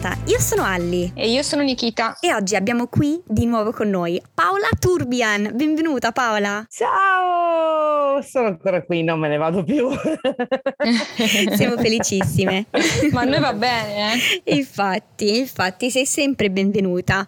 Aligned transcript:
tá? 0.00 0.16
Sono 0.50 0.64
Alli. 0.64 1.12
E 1.14 1.30
io 1.30 1.44
sono 1.44 1.62
Nikita. 1.62 2.16
E 2.18 2.34
oggi 2.34 2.56
abbiamo 2.56 2.88
qui 2.88 3.22
di 3.24 3.46
nuovo 3.46 3.70
con 3.70 3.88
noi 3.88 4.20
Paola 4.34 4.66
Turbian. 4.76 5.52
Benvenuta 5.54 6.10
Paola. 6.10 6.66
Ciao! 6.68 8.20
Sono 8.20 8.48
ancora 8.48 8.82
qui, 8.82 9.04
non 9.04 9.20
me 9.20 9.28
ne 9.28 9.36
vado 9.36 9.62
più. 9.62 9.88
Siamo 11.54 11.76
felicissime. 11.76 12.66
Ma 13.12 13.20
a 13.20 13.24
noi 13.24 13.38
va 13.38 13.52
bene, 13.52 14.14
eh? 14.42 14.56
Infatti, 14.56 15.38
infatti 15.38 15.88
sei 15.88 16.04
sempre 16.04 16.50
benvenuta. 16.50 17.24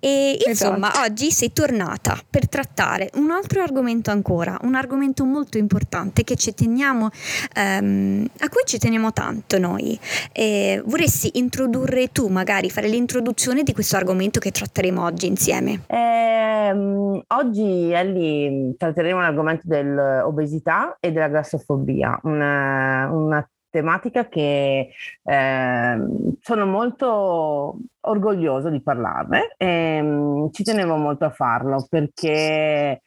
E 0.00 0.42
insomma, 0.44 0.90
esatto. 0.90 1.06
oggi 1.06 1.30
sei 1.30 1.52
tornata 1.52 2.18
per 2.28 2.48
trattare 2.48 3.08
un 3.14 3.30
altro 3.30 3.62
argomento 3.62 4.10
ancora, 4.10 4.58
un 4.62 4.74
argomento 4.74 5.24
molto 5.24 5.58
importante 5.58 6.24
che 6.24 6.34
ci 6.34 6.52
teniamo, 6.52 7.08
ehm, 7.54 8.28
a 8.40 8.48
cui 8.48 8.62
ci 8.66 8.78
teniamo 8.78 9.12
tanto 9.12 9.60
noi. 9.60 9.98
E 10.32 10.82
vorresti 10.84 11.30
introdurre 11.34 12.10
tu, 12.10 12.26
magari 12.26 12.63
fare 12.70 12.88
l'introduzione 12.88 13.62
di 13.62 13.72
questo 13.72 13.96
argomento 13.96 14.40
che 14.40 14.50
tratteremo 14.50 15.02
oggi 15.02 15.26
insieme? 15.26 15.82
Eh, 15.86 17.24
oggi, 17.26 17.90
Ellie, 17.92 18.74
tratteremo 18.76 19.20
l'argomento 19.20 19.62
dell'obesità 19.66 20.96
e 21.00 21.12
della 21.12 21.28
grassofobia, 21.28 22.18
una, 22.22 23.08
una 23.10 23.48
tematica 23.74 24.28
che 24.28 24.90
eh, 25.22 25.98
sono 26.40 26.66
molto 26.66 27.76
orgoglioso 28.02 28.68
di 28.70 28.80
parlarne 28.80 29.54
e 29.56 30.00
um, 30.00 30.50
ci 30.52 30.62
tenevo 30.62 30.94
molto 30.96 31.24
a 31.24 31.30
farlo 31.30 31.84
perché 31.90 33.02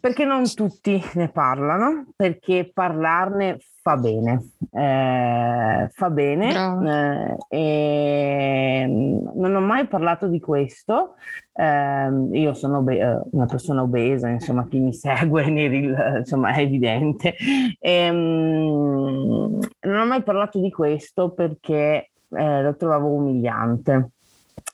perché 0.00 0.24
non 0.24 0.44
tutti 0.54 1.02
ne 1.14 1.28
parlano, 1.28 2.06
perché 2.16 2.70
parlarne 2.72 3.58
fa 3.82 3.96
bene, 3.96 4.50
eh, 4.72 5.88
fa 5.92 6.10
bene 6.10 6.52
eh, 7.48 8.86
non 8.88 9.54
ho 9.54 9.60
mai 9.60 9.86
parlato 9.86 10.28
di 10.28 10.38
questo, 10.40 11.16
eh, 11.52 12.08
io 12.32 12.54
sono 12.54 12.78
obe- 12.78 12.98
eh, 12.98 13.20
una 13.32 13.46
persona 13.46 13.82
obesa, 13.82 14.28
insomma 14.28 14.66
chi 14.68 14.78
mi 14.78 14.94
segue 14.94 15.44
insomma, 16.18 16.52
è 16.52 16.60
evidente, 16.60 17.34
ehm, 17.80 19.58
non 19.80 20.00
ho 20.00 20.06
mai 20.06 20.22
parlato 20.22 20.60
di 20.60 20.70
questo 20.70 21.30
perché 21.32 22.10
eh, 22.30 22.62
lo 22.62 22.76
trovavo 22.76 23.08
umiliante. 23.08 24.10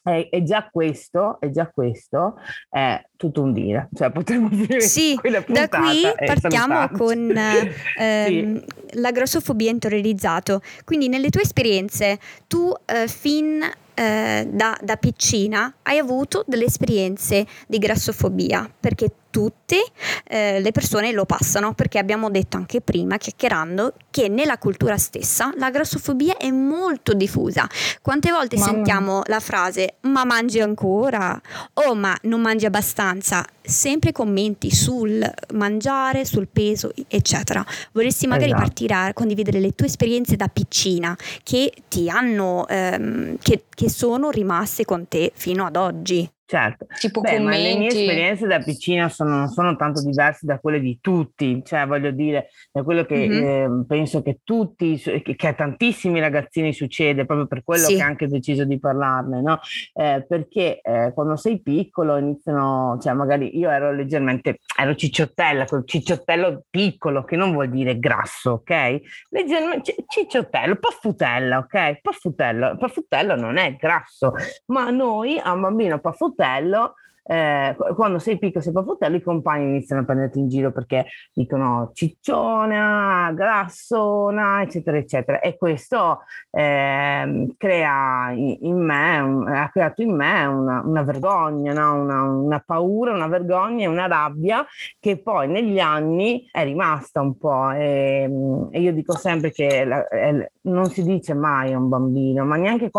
E, 0.09 0.29
e, 0.31 0.43
già 0.43 0.69
questo, 0.71 1.39
e 1.41 1.51
già 1.51 1.71
questo 1.71 2.37
è 2.71 3.05
tutto 3.17 3.43
un 3.43 3.53
dire, 3.53 3.89
cioè 3.95 4.11
potremmo 4.11 4.49
dire 4.49 4.81
sì, 4.81 5.19
da 5.49 5.69
qui 5.69 6.03
partiamo 6.25 6.89
con 6.97 7.31
ehm, 7.37 7.75
sì. 7.99 8.65
la 8.93 9.11
grossofobia 9.11 9.71
interiorizzato. 9.71 10.63
Quindi 10.85 11.09
nelle 11.09 11.29
tue 11.29 11.43
esperienze, 11.43 12.19
tu 12.47 12.73
eh, 12.87 13.07
fin 13.07 13.63
eh, 13.99 14.47
da, 14.49 14.79
da 14.81 14.97
piccina 14.97 15.75
hai 15.83 15.99
avuto 15.99 16.45
delle 16.47 16.67
esperienze 16.67 17.45
di 17.67 17.79
grassofobia, 17.79 18.71
perché 18.79 19.11
tutte 19.31 19.85
eh, 20.25 20.61
le 20.61 20.73
persone 20.73 21.13
lo 21.13 21.25
passano 21.25 21.75
perché 21.75 21.99
abbiamo 21.99 22.31
detto 22.31 22.57
anche 22.57 22.81
prima 22.81 23.19
chiacchierando 23.19 23.95
che 24.11 24.29
nella 24.29 24.59
cultura 24.59 24.97
stessa 24.97 25.53
la 25.57 25.71
grassofobia 25.71 26.37
è 26.37 26.51
molto 26.51 27.13
diffusa. 27.13 27.69
Quante 28.01 28.31
volte 28.31 28.57
Mamma. 28.57 28.73
sentiamo 28.73 29.23
la 29.27 29.41
frase 29.41 29.97
ma 30.03 30.25
mangi 30.25 30.61
ancora 30.61 31.41
o 31.75 31.95
ma 31.95 32.17
non 32.23 32.41
mangi 32.41 32.67
abbastanza? 32.67 33.45
Sempre 33.63 34.13
commenti 34.13 34.71
sul 34.71 35.31
mangiare, 35.53 36.25
sul 36.25 36.49
peso, 36.51 36.91
eccetera. 37.07 37.65
Vorresti 37.93 38.27
magari 38.27 38.51
esatto. 38.51 38.63
partire 38.63 38.95
a 38.95 39.13
condividere 39.13 39.61
le 39.61 39.75
tue 39.75 39.87
esperienze 39.87 40.37
da 40.37 40.49
piccina 40.49 41.15
che 41.43 41.71
ti 41.89 42.09
hanno 42.09 42.67
ehm, 42.67 43.37
che, 43.43 43.65
che 43.75 43.88
sono 43.89 44.31
rimaste 44.31 44.85
con 44.85 45.09
te 45.09 45.33
fino 45.35 45.65
ad 45.67 45.77
oggi? 45.77 46.29
Certo, 46.51 46.87
tipo 46.99 47.21
Beh, 47.21 47.41
ma 47.41 47.51
le 47.59 47.77
mie 47.77 47.89
esperienze 47.89 48.47
da 48.47 48.59
piccina 48.59 49.11
sono, 49.11 49.37
non 49.37 49.49
sono 49.49 49.77
tanto 49.77 50.03
diverse 50.03 50.47
da 50.47 50.59
quelle 50.59 50.81
di 50.81 50.99
tutti, 50.99 51.61
cioè 51.63 51.87
voglio 51.87 52.11
dire, 52.11 52.49
da 52.73 52.83
quello 52.83 53.05
che 53.05 53.29
mm-hmm. 53.29 53.83
eh, 53.83 53.85
penso 53.87 54.23
che 54.23 54.39
tutti, 54.45 54.97
che, 54.97 55.47
a 55.47 55.53
tantissimi 55.53 56.21
ragazzini 56.21 56.73
succede, 56.73 57.27
proprio 57.27 57.47
per 57.47 57.63
quello 57.63 57.85
sì. 57.85 57.97
che 57.97 58.03
ho 58.03 58.07
anche 58.07 58.29
deciso 58.29 58.65
di 58.65 58.79
parlarne, 58.79 59.43
no? 59.43 59.61
Eh, 59.93 60.25
perché 60.27 60.81
eh, 60.81 61.13
quando 61.13 61.37
sei 61.37 61.61
piccolo 61.61 62.17
iniziano, 62.17 62.97
cioè 62.99 63.13
magari 63.13 63.59
io 63.59 63.69
ero 63.69 63.93
leggermente, 63.93 64.61
ero 64.75 64.95
cicciottella, 64.95 65.67
quel 65.67 65.83
cicciottello 65.85 66.63
piccolo, 66.71 67.25
che 67.25 67.37
non 67.37 67.53
vuol 67.53 67.69
dire 67.69 67.99
grasso, 67.99 68.53
ok? 68.53 69.01
Leggermente, 69.29 69.97
cicciottello, 70.07 70.77
paffutella, 70.77 71.59
ok? 71.59 72.01
Paffutello, 72.01 72.75
paffutello 72.79 73.37
non 73.37 73.59
è 73.59 73.77
grasso, 73.77 74.33
ma 74.69 74.89
noi 74.89 75.39
a 75.39 75.53
un 75.53 75.61
bambino 75.61 76.01
paffutello 76.01 76.37
fratello 76.39 76.95
eh, 77.31 77.77
quando 77.95 78.19
sei 78.19 78.39
piccolo, 78.39 78.65
sei 78.65 78.73
fratello, 78.73 79.17
i 79.17 79.23
compagni 79.23 79.65
iniziano 79.65 80.01
a 80.01 80.05
prenderti 80.07 80.39
in 80.39 80.49
giro 80.49 80.73
perché 80.73 81.07
dicono 81.35 81.91
cicciona, 81.93 83.31
grassona, 83.35 84.63
eccetera, 84.63 84.97
eccetera. 84.97 85.41
E 85.41 85.59
questo 85.59 86.21
eh, 86.51 87.55
crea 87.59 88.31
in 88.33 88.79
me, 88.79 89.61
ha 89.61 89.69
creato 89.69 90.01
in 90.01 90.15
me 90.15 90.47
una, 90.47 90.81
una 90.83 91.03
vergogna, 91.03 91.75
no? 91.75 92.01
una, 92.01 92.23
una, 92.23 92.63
paura, 92.65 93.13
una 93.13 93.29
vergogna 93.29 93.85
e 93.85 93.89
una 93.89 94.07
rabbia 94.07 94.65
che 94.99 95.21
poi 95.21 95.49
negli 95.49 95.79
anni 95.79 96.49
è 96.51 96.65
rimasta 96.65 97.21
un 97.21 97.37
po'. 97.37 97.73
E, 97.73 98.23
e 98.71 98.81
io 98.81 98.93
dico 98.95 99.15
sempre 99.15 99.51
che 99.51 99.85
la, 99.85 100.09
è, 100.09 100.51
non 100.63 100.87
si 100.87 101.03
dice 101.03 101.35
mai 101.35 101.75
a 101.75 101.79
un 101.79 101.91
bambino, 101.91 102.47
ma 102.47 102.57
neanche, 102.57 102.91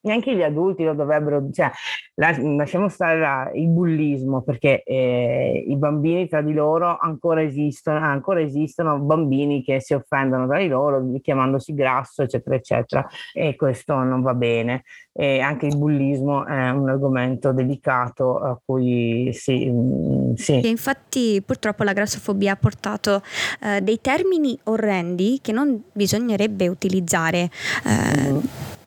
neanche 0.00 0.34
gli 0.34 0.42
adulti 0.42 0.82
lo 0.82 0.94
dovrebbero, 0.94 1.48
cioè, 1.52 1.70
lasciamo 2.14 2.88
stare 2.88 3.20
la, 3.20 3.50
il 3.54 3.67
bullismo, 3.72 4.42
perché 4.42 4.82
eh, 4.82 5.64
i 5.66 5.76
bambini 5.76 6.28
tra 6.28 6.42
di 6.42 6.52
loro 6.52 6.96
ancora 6.98 7.42
esistono, 7.42 7.98
ancora 7.98 8.40
esistono 8.40 8.98
bambini 8.98 9.62
che 9.62 9.80
si 9.80 9.94
offendono 9.94 10.46
tra 10.46 10.58
di 10.58 10.68
loro 10.68 11.04
chiamandosi 11.20 11.74
grasso, 11.74 12.22
eccetera, 12.22 12.56
eccetera, 12.56 13.06
e 13.32 13.56
questo 13.56 13.94
non 13.94 14.22
va 14.22 14.34
bene. 14.34 14.82
E 15.12 15.40
anche 15.40 15.66
il 15.66 15.76
bullismo 15.76 16.46
è 16.46 16.70
un 16.70 16.88
argomento 16.88 17.52
delicato 17.52 18.38
a 18.38 18.60
cui 18.64 19.30
sì. 19.32 19.68
Mm, 19.68 20.34
sì. 20.34 20.60
E 20.60 20.68
infatti 20.68 21.42
purtroppo 21.44 21.82
la 21.82 21.92
grassofobia 21.92 22.52
ha 22.52 22.56
portato 22.56 23.22
eh, 23.62 23.80
dei 23.80 24.00
termini 24.00 24.58
orrendi 24.64 25.38
che 25.42 25.52
non 25.52 25.82
bisognerebbe 25.92 26.68
utilizzare. 26.68 27.50
Eh, 27.84 28.32
mm 28.32 28.38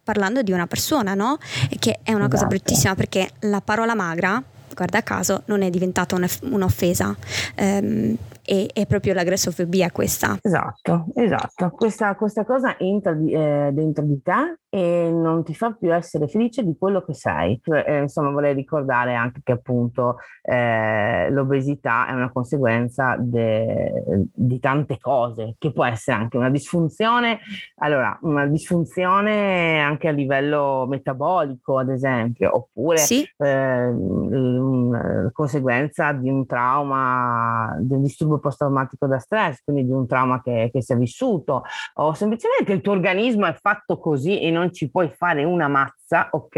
parlando 0.03 0.41
di 0.41 0.51
una 0.51 0.67
persona, 0.67 1.13
no? 1.13 1.37
Che 1.79 1.99
è 2.03 2.11
una 2.11 2.25
cosa 2.25 2.45
esatto. 2.45 2.47
bruttissima 2.47 2.95
perché 2.95 3.29
la 3.41 3.61
parola 3.61 3.95
magra 3.95 4.43
guarda 4.81 5.03
caso, 5.03 5.43
non 5.45 5.61
è 5.61 5.69
diventata 5.69 6.15
un'offesa. 6.41 7.15
Um, 7.57 8.17
e 8.45 8.69
è 8.73 8.85
proprio 8.85 9.13
la 9.13 9.23
grassofobia 9.23 9.91
questa. 9.91 10.37
Esatto, 10.41 11.05
esatto. 11.15 11.69
Questa, 11.69 12.15
questa 12.15 12.45
cosa 12.45 12.77
entra 12.77 13.13
di, 13.13 13.31
eh, 13.31 13.69
dentro 13.73 14.03
di 14.03 14.21
te 14.21 14.57
e 14.73 15.11
non 15.11 15.43
ti 15.43 15.53
fa 15.53 15.75
più 15.77 15.93
essere 15.93 16.29
felice 16.29 16.63
di 16.63 16.77
quello 16.77 17.03
che 17.03 17.13
sei. 17.13 17.59
Cioè, 17.61 17.83
eh, 17.85 18.01
insomma, 18.03 18.31
vorrei 18.31 18.53
ricordare 18.53 19.15
anche 19.15 19.41
che 19.43 19.51
appunto 19.51 20.17
eh, 20.41 21.29
l'obesità 21.29 22.07
è 22.07 22.13
una 22.13 22.31
conseguenza 22.31 23.17
de, 23.19 23.91
di 24.33 24.59
tante 24.59 24.97
cose, 24.97 25.55
che 25.57 25.73
può 25.73 25.85
essere 25.85 26.17
anche 26.17 26.37
una 26.37 26.49
disfunzione, 26.49 27.39
allora, 27.79 28.17
una 28.21 28.45
disfunzione 28.45 29.81
anche 29.81 30.07
a 30.07 30.11
livello 30.11 30.85
metabolico, 30.87 31.77
ad 31.77 31.89
esempio, 31.89 32.55
oppure 32.55 32.97
sì. 32.97 33.27
eh, 33.37 33.87
una 33.87 35.29
conseguenza 35.33 36.13
di 36.13 36.29
un 36.29 36.45
trauma, 36.45 37.75
di 37.79 37.93
un 37.93 38.01
disturbo 38.01 38.30
post-traumatico 38.39 39.07
da 39.07 39.19
stress, 39.19 39.63
quindi 39.63 39.85
di 39.85 39.91
un 39.91 40.07
trauma 40.07 40.41
che, 40.41 40.69
che 40.71 40.81
si 40.81 40.93
è 40.93 40.97
vissuto, 40.97 41.63
o 41.95 42.13
semplicemente 42.13 42.73
il 42.73 42.81
tuo 42.81 42.93
organismo 42.93 43.45
è 43.45 43.53
fatto 43.53 43.99
così 43.99 44.39
e 44.41 44.51
non 44.51 44.73
ci 44.73 44.89
puoi 44.89 45.09
fare 45.09 45.43
una 45.43 45.67
mazza, 45.67 46.00
ok? 46.31 46.55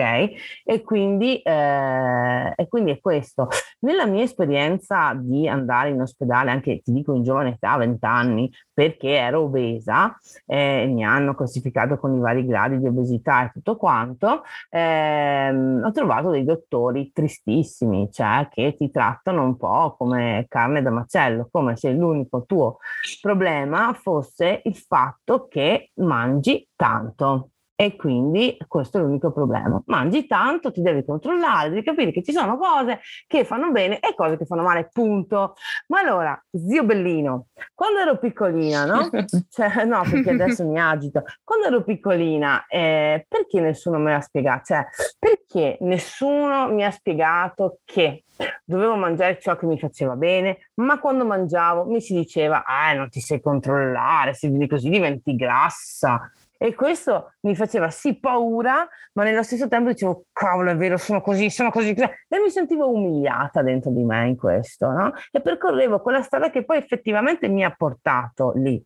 E 0.63 0.81
quindi, 0.83 1.39
eh, 1.41 2.53
e 2.55 2.67
quindi 2.67 2.91
è 2.91 2.99
questo. 2.99 3.47
Nella 3.79 4.05
mia 4.05 4.23
esperienza 4.23 5.13
di 5.15 5.47
andare 5.47 5.89
in 5.89 6.01
ospedale, 6.01 6.51
anche 6.51 6.81
ti 6.81 6.91
dico 6.91 7.13
in 7.13 7.23
giovane 7.23 7.49
età, 7.49 7.77
20 7.77 8.05
anni, 8.05 8.51
perché 8.73 9.09
ero 9.11 9.41
obesa, 9.41 10.17
eh, 10.45 10.85
mi 10.87 11.03
hanno 11.05 11.35
classificato 11.35 11.97
con 11.97 12.15
i 12.15 12.19
vari 12.19 12.45
gradi 12.45 12.79
di 12.79 12.87
obesità 12.87 13.45
e 13.45 13.51
tutto 13.53 13.75
quanto, 13.77 14.43
ehm, 14.69 15.81
ho 15.85 15.91
trovato 15.91 16.29
dei 16.31 16.43
dottori 16.43 17.11
tristissimi, 17.13 18.09
cioè 18.11 18.47
che 18.51 18.75
ti 18.77 18.89
trattano 18.89 19.43
un 19.43 19.57
po' 19.57 19.95
come 19.97 20.45
carne 20.49 20.81
da 20.81 20.89
macello, 20.91 21.47
come 21.51 21.75
se 21.75 21.91
l'unico 21.91 22.45
tuo 22.45 22.77
problema 23.21 23.93
fosse 23.93 24.61
il 24.63 24.75
fatto 24.75 25.47
che 25.47 25.91
mangi 25.95 26.67
tanto. 26.75 27.52
E 27.83 27.97
quindi 27.97 28.55
questo 28.65 28.97
è 28.97 29.01
l'unico 29.01 29.33
problema. 29.33 29.83
Mangi 29.87 30.25
tanto, 30.25 30.71
ti 30.71 30.81
devi 30.81 31.03
controllare, 31.03 31.67
devi 31.67 31.83
capire 31.83 32.13
che 32.13 32.23
ci 32.23 32.31
sono 32.31 32.57
cose 32.57 33.01
che 33.27 33.43
fanno 33.43 33.71
bene 33.71 33.99
e 33.99 34.15
cose 34.15 34.37
che 34.37 34.45
fanno 34.45 34.61
male, 34.61 34.87
punto. 34.89 35.55
Ma 35.87 35.99
allora, 35.99 36.41
zio 36.49 36.85
Bellino, 36.85 37.47
quando 37.73 37.99
ero 37.99 38.17
piccolina, 38.19 38.85
no? 38.85 39.09
Cioè, 39.51 39.83
no, 39.83 40.01
perché 40.09 40.29
adesso 40.29 40.65
mi 40.65 40.79
agito. 40.79 41.23
Quando 41.43 41.65
ero 41.65 41.83
piccolina, 41.83 42.65
eh, 42.67 43.25
perché 43.27 43.59
nessuno 43.59 43.97
me 43.97 44.13
l'ha 44.13 44.21
spiegato? 44.21 44.63
Cioè, 44.63 44.85
perché 45.19 45.77
nessuno 45.81 46.69
mi 46.69 46.85
ha 46.85 46.91
spiegato 46.91 47.79
che 47.83 48.23
dovevo 48.63 48.95
mangiare 48.95 49.39
ciò 49.39 49.57
che 49.57 49.65
mi 49.65 49.77
faceva 49.77 50.15
bene, 50.15 50.69
ma 50.75 50.99
quando 50.99 51.25
mangiavo 51.25 51.83
mi 51.85 51.99
si 51.99 52.13
diceva, 52.13 52.63
ah, 52.63 52.93
non 52.93 53.09
ti 53.09 53.19
sai 53.19 53.41
controllare, 53.41 54.33
se 54.33 54.47
vieni 54.47 54.69
così 54.69 54.89
diventi 54.89 55.35
grassa. 55.35 56.31
E 56.63 56.75
questo 56.75 57.33
mi 57.41 57.57
faceva 57.57 57.89
sì 57.89 58.17
paura, 58.17 58.87
ma 59.15 59.23
nello 59.25 59.43
stesso 59.43 59.67
tempo 59.67 59.89
dicevo, 59.89 60.27
cavolo, 60.31 60.71
è 60.71 60.77
vero, 60.77 60.95
sono 60.95 61.19
così, 61.19 61.49
sono 61.49 61.69
così. 61.71 61.89
E 61.89 62.39
mi 62.39 62.49
sentivo 62.49 62.89
umiliata 62.89 63.61
dentro 63.61 63.91
di 63.91 64.05
me 64.05 64.27
in 64.29 64.37
questo, 64.37 64.89
no? 64.89 65.11
E 65.29 65.41
percorrevo 65.41 65.99
quella 65.99 66.21
strada 66.21 66.49
che 66.49 66.63
poi 66.63 66.77
effettivamente 66.77 67.49
mi 67.49 67.65
ha 67.65 67.75
portato 67.75 68.53
lì. 68.55 68.81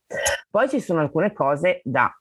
Poi 0.50 0.68
ci 0.69 0.79
sono 0.79 1.01
alcune 1.01 1.33
cose 1.33 1.81
da 1.83 2.12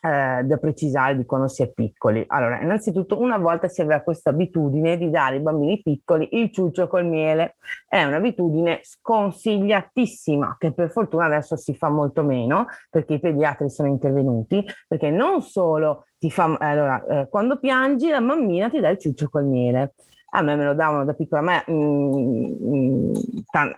eh, 0.00 0.42
da 0.44 0.56
precisare 0.56 1.16
di 1.16 1.24
quando 1.24 1.48
si 1.48 1.62
è 1.62 1.70
piccoli. 1.70 2.24
Allora, 2.26 2.60
innanzitutto 2.60 3.20
una 3.20 3.38
volta 3.38 3.68
si 3.68 3.80
aveva 3.80 4.00
questa 4.00 4.30
abitudine 4.30 4.96
di 4.96 5.10
dare 5.10 5.36
ai 5.36 5.42
bambini 5.42 5.82
piccoli 5.82 6.28
il 6.32 6.50
ciuccio 6.52 6.88
col 6.88 7.06
miele. 7.06 7.56
È 7.86 8.02
un'abitudine 8.02 8.80
sconsigliatissima 8.82 10.56
che 10.58 10.72
per 10.72 10.90
fortuna 10.90 11.26
adesso 11.26 11.56
si 11.56 11.74
fa 11.74 11.88
molto 11.88 12.22
meno 12.22 12.66
perché 12.88 13.14
i 13.14 13.20
pediatri 13.20 13.68
sono 13.68 13.88
intervenuti, 13.88 14.64
perché 14.88 15.10
non 15.10 15.42
solo 15.42 16.06
ti 16.18 16.30
fa 16.30 16.56
allora 16.58 17.04
eh, 17.04 17.28
quando 17.28 17.58
piangi 17.58 18.08
la 18.08 18.20
mammina 18.20 18.68
ti 18.68 18.80
dà 18.80 18.90
il 18.90 18.98
ciuccio 18.98 19.28
col 19.28 19.44
miele 19.44 19.94
a 20.32 20.42
me 20.42 20.54
me 20.54 20.64
lo 20.64 20.74
davano 20.74 21.04
da 21.04 21.14
piccola, 21.14 21.40
a 21.40 21.44
me 21.44 21.64
mh, 21.66 21.72
mm, 21.72 22.72
mm, 22.74 23.12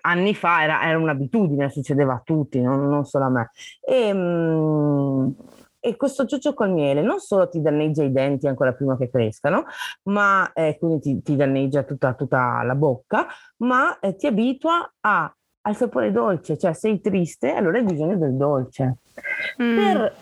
anni 0.03 0.35
fa 0.35 0.63
era, 0.63 0.83
era, 0.83 0.99
un'abitudine, 0.99 1.71
succedeva 1.71 2.15
a 2.15 2.23
tutti, 2.23 2.61
non, 2.61 2.89
non 2.89 3.05
solo 3.05 3.25
a 3.25 3.29
me. 3.31 3.51
E, 3.81 4.13
mh, 4.13 5.35
e 5.85 5.97
questo 5.97 6.27
ciuccio 6.27 6.55
col 6.55 6.71
miele 6.71 7.03
non 7.03 7.19
solo 7.19 7.49
ti 7.49 7.61
danneggia 7.61 8.05
i 8.05 8.13
denti 8.13 8.47
ancora 8.47 8.73
prima 8.73 8.97
che 8.97 9.11
crescano, 9.11 9.65
ma 10.05 10.53
eh, 10.53 10.79
quindi 10.79 11.01
ti, 11.01 11.23
ti 11.23 11.35
danneggia 11.35 11.83
tutta, 11.83 12.15
tutta, 12.15 12.63
la 12.63 12.77
bocca, 12.77 13.27
ma 13.59 13.99
eh, 13.99 14.15
ti 14.15 14.29
abitua 14.29 14.95
a, 15.01 15.35
al 15.63 15.77
sapore 15.77 16.13
dolce, 16.13 16.57
cioè 16.57 16.73
sei 16.73 17.01
triste, 17.01 17.53
allora 17.53 17.79
hai 17.79 17.85
bisogno 17.85 18.17
del 18.17 18.37
dolce. 18.37 18.99
Mm. 19.61 19.77
Per 19.77 20.15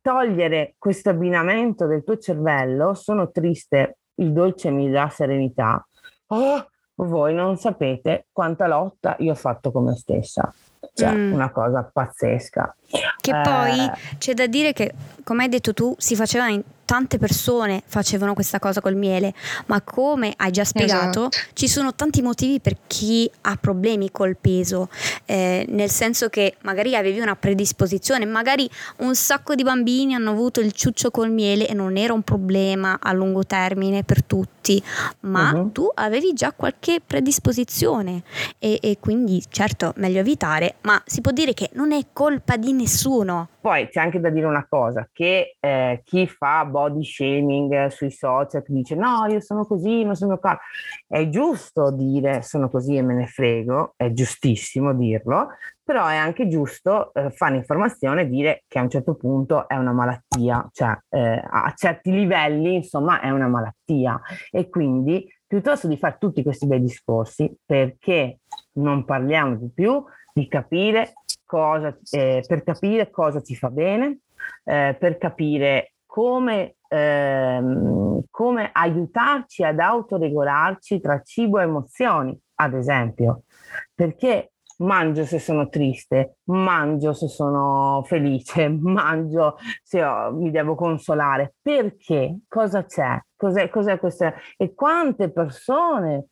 togliere 0.00 0.76
questo 0.78 1.10
abbinamento 1.10 1.86
del 1.86 2.04
tuo 2.04 2.18
cervello, 2.18 2.94
sono 2.94 3.32
triste, 3.32 3.98
il 4.14 4.32
dolce 4.32 4.70
mi 4.70 4.88
dà 4.88 5.08
serenità. 5.08 5.84
Oh, 6.28 6.64
voi 6.98 7.34
non 7.34 7.56
sapete 7.56 8.28
quanta 8.30 8.68
lotta 8.68 9.16
io 9.18 9.32
ho 9.32 9.34
fatto 9.36 9.72
con 9.72 9.84
me 9.84 9.96
stessa 9.96 10.50
cioè 10.94 11.12
mm. 11.12 11.32
una 11.32 11.50
cosa 11.50 11.88
pazzesca. 11.90 12.74
Che 13.20 13.30
eh, 13.30 13.42
poi 13.42 13.90
c'è 14.18 14.34
da 14.34 14.46
dire 14.46 14.72
che, 14.72 14.92
come 15.24 15.44
hai 15.44 15.48
detto 15.48 15.74
tu, 15.74 15.94
si 15.98 16.14
faceva 16.14 16.48
in 16.48 16.62
tante 16.86 17.18
persone 17.18 17.82
facevano 17.84 18.32
questa 18.32 18.58
cosa 18.58 18.80
col 18.80 18.94
miele, 18.94 19.34
ma 19.66 19.82
come 19.82 20.32
hai 20.36 20.52
già 20.52 20.64
spiegato, 20.64 21.28
esatto. 21.28 21.50
ci 21.52 21.68
sono 21.68 21.94
tanti 21.94 22.22
motivi 22.22 22.60
per 22.60 22.76
chi 22.86 23.30
ha 23.42 23.58
problemi 23.60 24.10
col 24.10 24.36
peso, 24.40 24.88
eh, 25.26 25.66
nel 25.68 25.90
senso 25.90 26.28
che 26.28 26.56
magari 26.62 26.94
avevi 26.94 27.18
una 27.18 27.34
predisposizione, 27.34 28.24
magari 28.24 28.70
un 28.98 29.14
sacco 29.16 29.54
di 29.54 29.64
bambini 29.64 30.14
hanno 30.14 30.30
avuto 30.30 30.60
il 30.60 30.72
ciuccio 30.72 31.10
col 31.10 31.30
miele 31.30 31.66
e 31.66 31.74
non 31.74 31.96
era 31.96 32.12
un 32.12 32.22
problema 32.22 32.98
a 33.02 33.12
lungo 33.12 33.44
termine 33.44 34.04
per 34.04 34.22
tutti, 34.22 34.80
ma 35.20 35.52
uh-huh. 35.52 35.72
tu 35.72 35.90
avevi 35.92 36.32
già 36.34 36.52
qualche 36.52 37.00
predisposizione 37.04 38.22
e, 38.60 38.78
e 38.80 38.98
quindi 39.00 39.42
certo 39.48 39.92
meglio 39.96 40.20
evitare, 40.20 40.75
ma 40.82 41.00
si 41.04 41.20
può 41.20 41.32
dire 41.32 41.54
che 41.54 41.70
non 41.74 41.92
è 41.92 42.00
colpa 42.12 42.56
di 42.56 42.72
nessuno. 42.72 43.48
Poi 43.60 43.88
c'è 43.88 44.00
anche 44.00 44.20
da 44.20 44.30
dire 44.30 44.46
una 44.46 44.66
cosa, 44.68 45.08
che 45.12 45.56
eh, 45.58 46.02
chi 46.04 46.26
fa 46.26 46.64
body 46.64 47.04
shaming 47.04 47.86
sui 47.88 48.10
social, 48.10 48.62
che 48.62 48.72
dice 48.72 48.94
no, 48.94 49.26
io 49.28 49.40
sono 49.40 49.66
così, 49.66 50.04
non 50.04 50.14
sono 50.14 50.38
qua. 50.38 50.58
È 51.06 51.28
giusto 51.28 51.90
dire 51.90 52.42
sono 52.42 52.70
così 52.70 52.96
e 52.96 53.02
me 53.02 53.14
ne 53.14 53.26
frego, 53.26 53.94
è 53.96 54.12
giustissimo 54.12 54.94
dirlo, 54.94 55.48
però 55.82 56.06
è 56.06 56.16
anche 56.16 56.48
giusto 56.48 57.12
eh, 57.14 57.30
fare 57.30 57.56
informazione 57.56 58.22
e 58.22 58.28
dire 58.28 58.64
che 58.66 58.80
a 58.80 58.82
un 58.82 58.90
certo 58.90 59.14
punto 59.14 59.68
è 59.68 59.76
una 59.76 59.92
malattia, 59.92 60.68
cioè 60.72 60.98
eh, 61.10 61.40
a 61.48 61.72
certi 61.76 62.10
livelli 62.10 62.74
insomma 62.74 63.20
è 63.20 63.30
una 63.30 63.46
malattia 63.46 64.20
e 64.50 64.68
quindi 64.68 65.32
piuttosto 65.46 65.86
di 65.86 65.96
fare 65.96 66.16
tutti 66.18 66.42
questi 66.42 66.66
bei 66.66 66.80
discorsi 66.80 67.56
perché 67.64 68.40
non 68.72 69.04
parliamo 69.04 69.54
di 69.54 69.70
più 69.72 70.04
di 70.36 70.48
capire 70.48 71.14
cosa, 71.46 71.96
eh, 72.10 72.44
per 72.46 72.62
capire 72.62 73.10
cosa 73.10 73.40
ci 73.40 73.56
fa 73.56 73.70
bene, 73.70 74.18
eh, 74.64 74.94
per 74.98 75.16
capire 75.16 75.94
come, 76.04 76.74
ehm, 76.88 78.20
come 78.30 78.70
aiutarci 78.70 79.64
ad 79.64 79.78
autoregolarci 79.78 81.00
tra 81.00 81.22
cibo 81.22 81.58
e 81.58 81.62
emozioni, 81.62 82.38
ad 82.56 82.74
esempio. 82.74 83.44
Perché 83.94 84.52
mangio 84.78 85.24
se 85.24 85.38
sono 85.38 85.68
triste, 85.68 86.38
mangio 86.44 87.12
se 87.12 87.28
sono 87.28 88.02
felice, 88.06 88.68
mangio 88.80 89.56
se 89.82 90.02
ho, 90.02 90.32
mi 90.32 90.50
devo 90.50 90.74
consolare. 90.74 91.54
Perché? 91.60 92.38
Cosa 92.48 92.84
c'è? 92.84 93.20
Cos'è, 93.36 93.68
cos'è 93.68 93.98
questa? 93.98 94.34
E 94.56 94.74
quante 94.74 95.30
persone, 95.30 96.28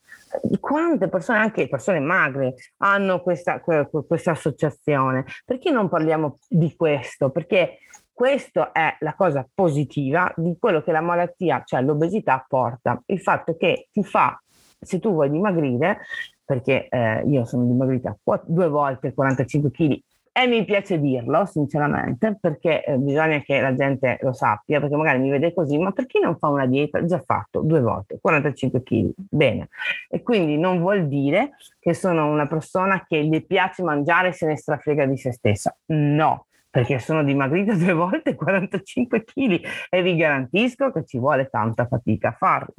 quante 0.61 1.09
persone, 1.09 1.39
anche 1.39 1.69
persone 1.69 2.01
magre, 2.01 2.55
hanno 2.79 3.21
questa, 3.21 3.61
questa 3.61 4.31
associazione? 4.31 5.25
Perché 5.45 5.71
non 5.71 5.89
parliamo 5.89 6.39
di 6.49 6.75
questo? 6.77 7.31
Perché 7.31 7.79
questa 8.15 8.71
è 8.71 8.97
la 9.01 9.15
cosa 9.15 9.47
positiva 9.53 10.33
di 10.37 10.57
quello 10.59 10.83
che 10.83 10.93
la 10.93 11.01
malattia, 11.01 11.63
cioè 11.65 11.83
l'obesità, 11.83 12.45
porta. 12.49 13.03
Il 13.07 13.21
fatto 13.21 13.57
che 13.57 13.89
ti 13.91 14.05
fa, 14.05 14.41
se 14.81 15.01
tu 15.01 15.11
vuoi 15.13 15.31
dimagrire, 15.31 15.99
perché 16.45 16.89
eh, 16.89 17.23
io 17.27 17.45
sono 17.45 17.65
dimagrita 17.65 18.17
due 18.45 18.69
volte 18.69 19.15
45 19.15 19.71
kg 19.71 19.99
e 20.37 20.49
mi 20.49 20.65
piace 20.65 20.99
dirlo 20.99 21.47
sinceramente 21.47 22.37
perché 22.41 22.85
eh, 22.85 22.97
bisogna 22.97 23.39
che 23.39 23.61
la 23.61 23.73
gente 23.73 24.19
lo 24.21 24.33
sappia 24.33 24.81
perché 24.81 24.97
magari 24.97 25.21
mi 25.21 25.31
vede 25.31 25.55
così 25.55 25.79
ma 25.79 25.93
per 25.93 26.07
chi 26.07 26.19
non 26.19 26.37
fa 26.39 26.49
una 26.49 26.67
dieta? 26.67 27.05
Già 27.05 27.23
fatto 27.25 27.61
due 27.61 27.81
volte 27.81 28.19
45 28.21 28.83
kg 28.83 29.13
bene. 29.15 29.69
E 30.09 30.23
quindi 30.25 30.59
non 30.59 30.81
vuol 30.81 31.07
dire 31.07 31.51
che 31.79 31.95
sono 31.95 32.29
una 32.29 32.49
persona 32.49 33.05
che 33.07 33.25
gli 33.25 33.47
piace 33.47 33.85
mangiare 33.85 34.29
e 34.29 34.33
se 34.33 34.47
ne 34.47 34.57
strafrega 34.57 35.07
di 35.07 35.17
se 35.17 35.33
stessa. 35.33 35.75
No 35.87 36.47
perché 36.69 36.99
sono 36.99 37.23
dimagrita 37.23 37.75
due 37.79 37.93
volte 37.93 38.35
45 38.35 39.23
kg 39.23 39.61
e 39.89 40.03
vi 40.03 40.17
garantisco 40.17 40.91
che 40.91 41.05
ci 41.05 41.19
vuole 41.19 41.47
tanta 41.49 41.87
fatica 41.87 42.31
a 42.31 42.33
farlo 42.33 42.75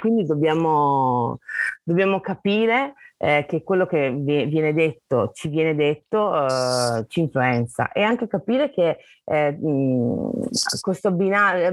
quindi 0.00 0.24
dobbiamo, 0.24 1.38
dobbiamo 1.84 2.20
capire 2.20 2.94
eh, 3.18 3.44
che 3.46 3.62
quello 3.62 3.86
che 3.86 4.10
viene 4.10 4.72
detto, 4.72 5.30
ci 5.32 5.48
viene 5.48 5.74
detto, 5.74 6.46
eh, 6.46 7.04
ci 7.06 7.20
influenza 7.20 7.92
e 7.92 8.02
anche 8.02 8.26
capire 8.26 8.70
che 8.70 8.96
eh, 9.24 9.58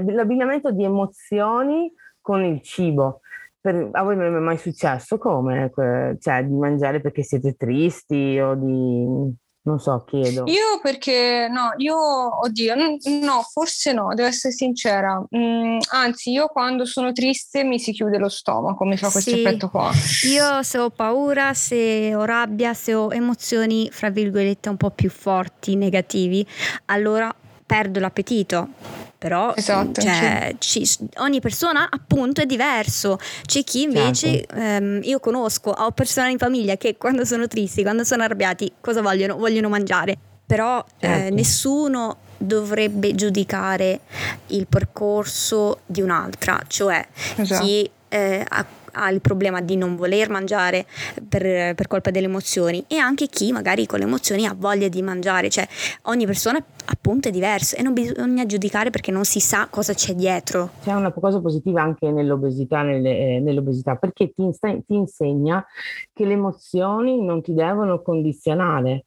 l'abbinamento 0.06 0.70
di 0.70 0.84
emozioni 0.84 1.90
con 2.20 2.44
il 2.44 2.60
cibo. 2.62 3.22
Per, 3.60 3.88
a 3.92 4.02
voi 4.02 4.16
non 4.16 4.36
è 4.36 4.38
mai 4.38 4.58
successo 4.58 5.18
come? 5.18 5.72
Cioè 6.20 6.44
di 6.44 6.54
mangiare 6.54 7.00
perché 7.00 7.22
siete 7.22 7.54
tristi 7.54 8.38
o 8.38 8.54
di 8.54 9.34
non 9.68 9.78
so, 9.78 10.02
chiedo. 10.06 10.44
Io 10.46 10.80
perché 10.82 11.46
no, 11.50 11.74
io 11.76 11.96
oddio, 11.96 12.74
no, 13.20 13.42
forse 13.52 13.92
no, 13.92 14.14
devo 14.14 14.28
essere 14.28 14.54
sincera. 14.54 15.22
Mm, 15.36 15.78
anzi, 15.90 16.30
io 16.32 16.46
quando 16.46 16.86
sono 16.86 17.12
triste 17.12 17.64
mi 17.64 17.78
si 17.78 17.92
chiude 17.92 18.18
lo 18.18 18.28
stomaco, 18.28 18.84
mi 18.84 18.96
fa 18.96 19.10
questo 19.10 19.30
sì, 19.30 19.40
effetto 19.40 19.68
qua. 19.68 19.90
Io 20.28 20.62
se 20.62 20.78
ho 20.78 20.90
paura, 20.90 21.52
se 21.52 22.14
ho 22.14 22.24
rabbia, 22.24 22.72
se 22.72 22.94
ho 22.94 23.12
emozioni, 23.12 23.90
fra 23.92 24.08
virgolette, 24.08 24.70
un 24.70 24.76
po' 24.76 24.90
più 24.90 25.10
forti, 25.10 25.76
negativi, 25.76 26.46
allora 26.86 27.32
perdo 27.66 28.00
l'appetito 28.00 29.07
però 29.18 29.52
esatto, 29.56 30.00
cioè, 30.00 30.54
ci, 30.58 30.88
ogni 31.16 31.40
persona 31.40 31.88
appunto 31.90 32.40
è 32.40 32.46
diverso. 32.46 33.18
C'è 33.44 33.64
chi 33.64 33.82
invece, 33.82 34.46
certo. 34.46 34.54
ehm, 34.54 35.00
io 35.02 35.18
conosco, 35.18 35.70
ho 35.70 35.90
persone 35.90 36.30
in 36.30 36.38
famiglia 36.38 36.76
che 36.76 36.96
quando 36.96 37.24
sono 37.24 37.48
tristi, 37.48 37.82
quando 37.82 38.04
sono 38.04 38.22
arrabbiati, 38.22 38.72
cosa 38.80 39.02
vogliono? 39.02 39.36
Vogliono 39.36 39.68
mangiare. 39.68 40.16
Però 40.46 40.78
eh, 40.78 41.06
certo. 41.06 41.26
eh, 41.26 41.30
nessuno 41.30 42.16
dovrebbe 42.38 43.14
giudicare 43.14 44.00
il 44.48 44.66
percorso 44.68 45.80
di 45.84 46.00
un'altra, 46.00 46.62
cioè 46.68 47.04
esatto. 47.36 47.64
chi 47.64 47.90
eh, 48.08 48.46
ha 48.48 48.64
ha 48.98 49.10
il 49.10 49.20
problema 49.20 49.60
di 49.60 49.76
non 49.76 49.96
voler 49.96 50.28
mangiare 50.28 50.86
per, 51.28 51.74
per 51.74 51.86
colpa 51.86 52.10
delle 52.10 52.26
emozioni 52.26 52.84
e 52.88 52.96
anche 52.96 53.28
chi 53.28 53.52
magari 53.52 53.86
con 53.86 53.98
le 53.98 54.04
emozioni 54.04 54.46
ha 54.46 54.54
voglia 54.56 54.88
di 54.88 55.02
mangiare, 55.02 55.48
cioè 55.48 55.66
ogni 56.02 56.26
persona 56.26 56.62
appunto 56.86 57.28
è 57.28 57.30
diverso 57.30 57.76
e 57.76 57.82
non 57.82 57.92
bisogna 57.92 58.46
giudicare 58.46 58.90
perché 58.90 59.10
non 59.10 59.24
si 59.24 59.40
sa 59.40 59.68
cosa 59.70 59.94
c'è 59.94 60.14
dietro. 60.14 60.70
C'è 60.82 60.92
una 60.92 61.12
cosa 61.12 61.40
positiva 61.40 61.82
anche 61.82 62.10
nell'obesità, 62.10 62.82
nelle, 62.82 63.18
eh, 63.18 63.40
nell'obesità 63.40 63.96
perché 63.96 64.32
ti, 64.32 64.50
ti 64.86 64.94
insegna 64.94 65.64
che 66.12 66.24
le 66.24 66.32
emozioni 66.32 67.24
non 67.24 67.42
ti 67.42 67.54
devono 67.54 68.02
condizionare. 68.02 69.04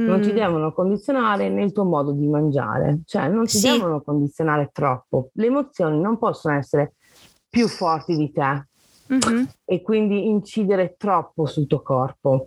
Mm. 0.00 0.06
Non 0.06 0.20
ti 0.20 0.32
mm. 0.32 0.34
devono 0.36 0.72
condizionare 0.72 1.50
nel 1.50 1.72
tuo 1.72 1.84
modo 1.84 2.12
di 2.12 2.26
mangiare, 2.26 3.00
cioè 3.04 3.28
non 3.28 3.44
ti 3.44 3.58
sì. 3.58 3.70
devono 3.70 4.00
condizionare 4.00 4.70
troppo. 4.72 5.28
Le 5.34 5.46
emozioni 5.46 6.00
non 6.00 6.16
possono 6.16 6.54
essere 6.54 6.94
più 7.50 7.68
forti 7.68 8.16
di 8.16 8.32
te, 8.32 8.68
mm-hmm. 9.12 9.44
e 9.64 9.82
quindi 9.82 10.26
incidere 10.26 10.96
troppo 10.96 11.46
sul 11.46 11.66
tuo 11.66 11.82
corpo. 11.82 12.46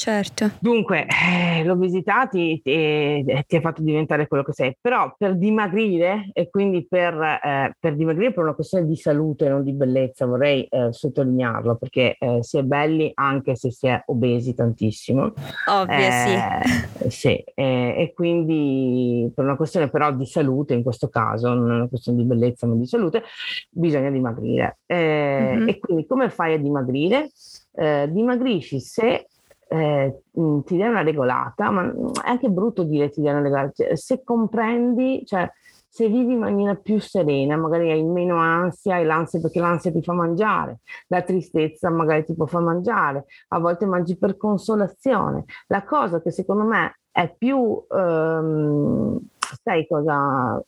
Certo. 0.00 0.52
Dunque, 0.60 1.04
eh, 1.04 1.62
l'obesità 1.62 2.26
ti, 2.26 2.58
ti, 2.62 3.22
ti, 3.46 3.56
ha 3.56 3.60
fatto 3.60 3.82
diventare 3.82 4.28
quello 4.28 4.42
che 4.42 4.54
sei, 4.54 4.74
però 4.80 5.14
per 5.18 5.36
dimagrire 5.36 6.30
e 6.32 6.48
quindi 6.48 6.86
per, 6.88 7.20
eh, 7.20 7.76
per 7.78 7.96
dimagrire 7.96 8.32
per 8.32 8.44
una 8.44 8.54
questione 8.54 8.86
di 8.86 8.96
salute, 8.96 9.50
non 9.50 9.62
di 9.62 9.74
bellezza, 9.74 10.24
vorrei 10.24 10.64
eh, 10.70 10.90
sottolinearlo 10.90 11.76
perché 11.76 12.16
eh, 12.18 12.38
si 12.40 12.56
è 12.56 12.62
belli 12.62 13.10
anche 13.12 13.56
se 13.56 13.70
si 13.70 13.88
è 13.88 14.02
obesi 14.06 14.54
tantissimo. 14.54 15.34
Ovvio, 15.68 16.10
sì. 16.10 17.04
Eh, 17.04 17.10
sì, 17.10 17.44
eh, 17.54 17.94
e 17.98 18.12
quindi 18.14 19.30
per 19.34 19.44
una 19.44 19.56
questione 19.56 19.90
però 19.90 20.10
di 20.12 20.24
salute, 20.24 20.72
in 20.72 20.82
questo 20.82 21.10
caso, 21.10 21.52
non 21.52 21.72
è 21.72 21.74
una 21.74 21.88
questione 21.88 22.16
di 22.16 22.24
bellezza 22.24 22.66
ma 22.66 22.74
di 22.74 22.86
salute, 22.86 23.22
bisogna 23.68 24.08
dimagrire. 24.08 24.78
Mm-hmm. 24.90 25.68
E 25.68 25.78
quindi 25.78 26.06
come 26.06 26.30
fai 26.30 26.54
a 26.54 26.58
dimagrire? 26.58 27.28
dimagrisci 27.72 28.80
se 28.80 29.26
eh, 29.72 30.22
mm, 30.38 30.60
ti 30.60 30.76
dai 30.76 30.88
una 30.88 31.02
regolata, 31.02 31.70
ma 31.70 31.84
è 32.24 32.28
anche 32.28 32.50
brutto 32.50 32.82
dire 32.82 33.08
ti 33.08 33.22
dai 33.22 33.32
una 33.32 33.42
regolata, 33.42 33.70
cioè, 33.72 33.96
se 33.96 34.22
comprendi, 34.24 35.22
cioè 35.24 35.48
se 35.88 36.08
vivi 36.08 36.32
in 36.32 36.40
maniera 36.40 36.74
più 36.74 37.00
serena, 37.00 37.56
magari 37.56 37.90
hai 37.90 38.02
meno 38.02 38.36
ansia, 38.36 38.96
hai 38.96 39.04
l'ansia 39.04 39.40
perché 39.40 39.60
l'ansia 39.60 39.92
ti 39.92 40.02
fa 40.02 40.12
mangiare, 40.12 40.80
la 41.08 41.22
tristezza 41.22 41.88
magari 41.90 42.24
ti 42.24 42.34
può 42.34 42.46
far 42.46 42.62
mangiare, 42.62 43.26
a 43.48 43.58
volte 43.58 43.86
mangi 43.86 44.16
per 44.16 44.36
consolazione. 44.36 45.44
La 45.66 45.84
cosa 45.84 46.20
che 46.20 46.30
secondo 46.30 46.64
me 46.64 47.00
è 47.10 47.32
più... 47.36 47.84
Um, 47.88 49.20
sai 49.62 49.86
cosa 49.86 50.62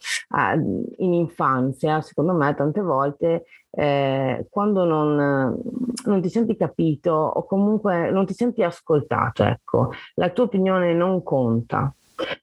in 0.99 1.13
infanzia, 1.13 2.01
secondo 2.01 2.33
me 2.33 2.55
tante 2.55 2.81
volte 2.81 3.45
eh, 3.71 4.47
quando 4.51 4.85
non, 4.85 5.61
non, 6.05 6.21
ti 6.21 6.29
senti 6.29 6.57
capito 6.57 7.13
o 7.13 7.45
comunque 7.47 8.11
non 8.11 8.27
ti 8.27 8.35
senti 8.35 8.63
ascoltato, 8.63 9.45
ecco, 9.45 9.93
la 10.15 10.31
tua 10.31 10.45
opinione 10.45 10.93
non 10.93 11.23
conta 11.23 11.95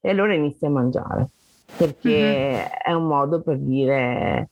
e 0.02 0.10
allora 0.10 0.34
inizi 0.34 0.66
a 0.66 0.70
mangiare 0.70 1.30
perché 1.78 2.10
mm-hmm. 2.10 2.66
è 2.84 2.92
un 2.94 3.06
modo 3.06 3.42
per 3.42 3.58
dire 3.60 4.50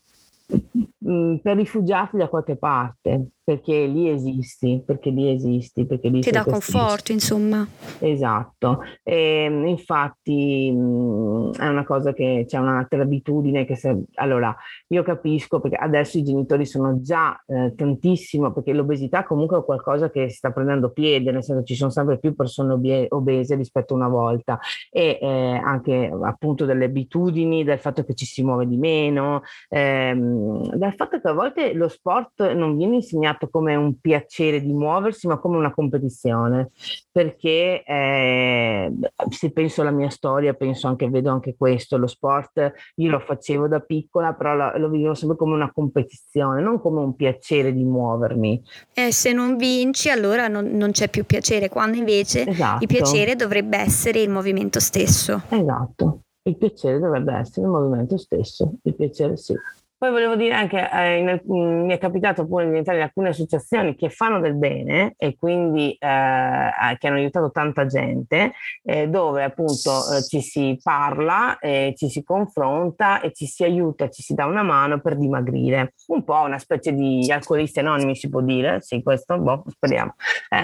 mm, 1.06 1.38
per 1.38 1.58
rifugiarti 1.58 2.18
da 2.18 2.28
qualche 2.28 2.56
parte 2.58 3.30
perché 3.48 3.86
lì 3.86 4.10
esisti, 4.10 4.84
perché 4.86 5.10
lì 5.10 5.30
esisti, 5.30 5.86
perché 5.86 6.10
lì 6.10 6.20
Ti 6.20 6.32
dà 6.32 6.44
conforto, 6.44 7.14
insomma. 7.14 7.66
Esatto. 8.00 8.82
E, 9.02 9.46
infatti 9.46 10.70
mh, 10.70 11.52
è 11.58 11.66
una 11.70 11.86
cosa 11.86 12.12
che 12.12 12.44
c'è 12.46 12.58
un'altra 12.58 13.02
abitudine 13.02 13.64
che 13.64 13.78
se, 13.78 14.04
allora 14.16 14.54
io 14.88 15.02
capisco 15.02 15.62
perché 15.62 15.78
adesso 15.78 16.18
i 16.18 16.24
genitori 16.24 16.66
sono 16.66 17.00
già 17.00 17.42
eh, 17.48 17.74
tantissimo, 17.74 18.52
perché 18.52 18.74
l'obesità 18.74 19.24
comunque 19.24 19.60
è 19.60 19.64
qualcosa 19.64 20.10
che 20.10 20.30
sta 20.30 20.52
prendendo 20.52 20.90
piede, 20.90 21.32
nel 21.32 21.42
senso 21.42 21.64
ci 21.64 21.76
sono 21.76 21.90
sempre 21.90 22.20
più 22.20 22.36
persone 22.36 22.74
obie- 22.74 23.06
obese 23.12 23.56
rispetto 23.56 23.94
a 23.94 23.96
una 23.96 24.10
volta 24.10 24.60
e 24.92 25.20
eh, 25.22 25.62
anche 25.64 26.12
appunto 26.22 26.66
delle 26.66 26.84
abitudini, 26.84 27.64
del 27.64 27.80
fatto 27.80 28.04
che 28.04 28.14
ci 28.14 28.26
si 28.26 28.44
muove 28.44 28.68
di 28.68 28.76
meno, 28.76 29.44
ehm, 29.70 30.76
dal 30.76 30.96
fatto 30.96 31.22
che 31.22 31.30
a 31.30 31.34
volte 31.34 31.72
lo 31.72 31.88
sport 31.88 32.52
non 32.52 32.76
viene 32.76 32.96
insegnato 32.96 33.36
trattato 33.38 33.50
come 33.50 33.76
un 33.76 34.00
piacere 34.00 34.60
di 34.60 34.74
muoversi, 34.74 35.28
ma 35.28 35.38
come 35.38 35.58
una 35.58 35.74
competizione, 35.74 36.72
perché 37.12 37.84
eh, 37.86 38.92
se 39.30 39.52
penso 39.52 39.82
alla 39.82 39.92
mia 39.92 40.10
storia, 40.10 40.54
penso 40.54 40.88
anche, 40.88 41.10
vedo 41.10 41.30
anche 41.30 41.56
questo, 41.56 41.98
lo 41.98 42.08
sport 42.08 42.74
io 42.96 43.12
lo 43.12 43.20
facevo 43.20 43.68
da 43.68 43.80
piccola, 43.80 44.34
però 44.34 44.56
lo, 44.56 44.78
lo 44.78 44.90
vivevo 44.90 45.14
sempre 45.14 45.38
come 45.38 45.54
una 45.54 45.72
competizione, 45.72 46.62
non 46.62 46.82
come 46.82 47.00
un 47.00 47.16
piacere 47.16 47.72
di 47.72 47.84
muovermi. 47.84 48.64
E 48.94 49.12
se 49.12 49.32
non 49.32 49.56
vinci 49.56 50.10
allora 50.10 50.48
non, 50.48 50.66
non 50.72 50.92
c'è 50.92 51.10
più 51.10 51.26
piacere, 51.26 51.70
quando 51.70 51.98
invece 51.98 52.48
esatto. 52.48 52.82
il 52.82 52.88
piacere 52.88 53.36
dovrebbe 53.36 53.78
essere 53.78 54.22
il 54.22 54.30
movimento 54.30 54.80
stesso. 54.80 55.42
Esatto, 55.50 56.22
il 56.44 56.58
piacere 56.58 57.00
dovrebbe 57.00 57.34
essere 57.34 57.66
il 57.66 57.72
movimento 57.72 58.18
stesso, 58.18 58.74
il 58.84 58.96
piacere 58.96 59.38
sì. 59.38 59.54
Poi 59.98 60.12
volevo 60.12 60.36
dire 60.36 60.54
anche, 60.54 60.90
eh, 60.92 61.18
in, 61.18 61.42
mm, 61.52 61.86
mi 61.86 61.94
è 61.94 61.98
capitato 61.98 62.46
pure 62.46 62.66
di 62.66 62.70
diventare 62.70 62.98
in 62.98 63.04
alcune 63.04 63.30
associazioni 63.30 63.96
che 63.96 64.10
fanno 64.10 64.40
del 64.40 64.56
bene 64.56 65.14
e 65.18 65.36
quindi 65.36 65.92
eh, 65.94 66.98
che 67.00 67.08
hanno 67.08 67.18
aiutato 67.18 67.50
tanta 67.50 67.88
gente, 67.88 68.54
eh, 68.84 69.08
dove 69.08 69.44
appunto 69.44 69.92
eh, 70.12 70.22
ci 70.24 70.42
si 70.42 70.78
parla, 70.82 71.58
ci 71.60 72.10
si 72.10 72.24
confronta 72.24 73.22
e 73.22 73.32
ci 73.34 73.46
si 73.48 73.64
aiuta, 73.64 74.10
ci 74.10 74.22
si 74.22 74.34
dà 74.34 74.46
una 74.46 74.62
mano 74.62 75.00
per 75.00 75.18
dimagrire. 75.18 75.94
Un 76.08 76.24
po' 76.24 76.42
una 76.42 76.60
specie 76.60 76.94
di 76.94 77.32
alcolisti 77.32 77.80
anonimi 77.80 78.16
si 78.16 78.30
può 78.30 78.42
dire, 78.42 78.82
sì 78.82 79.02
questo, 79.02 79.38
boh, 79.38 79.64
speriamo, 79.68 80.16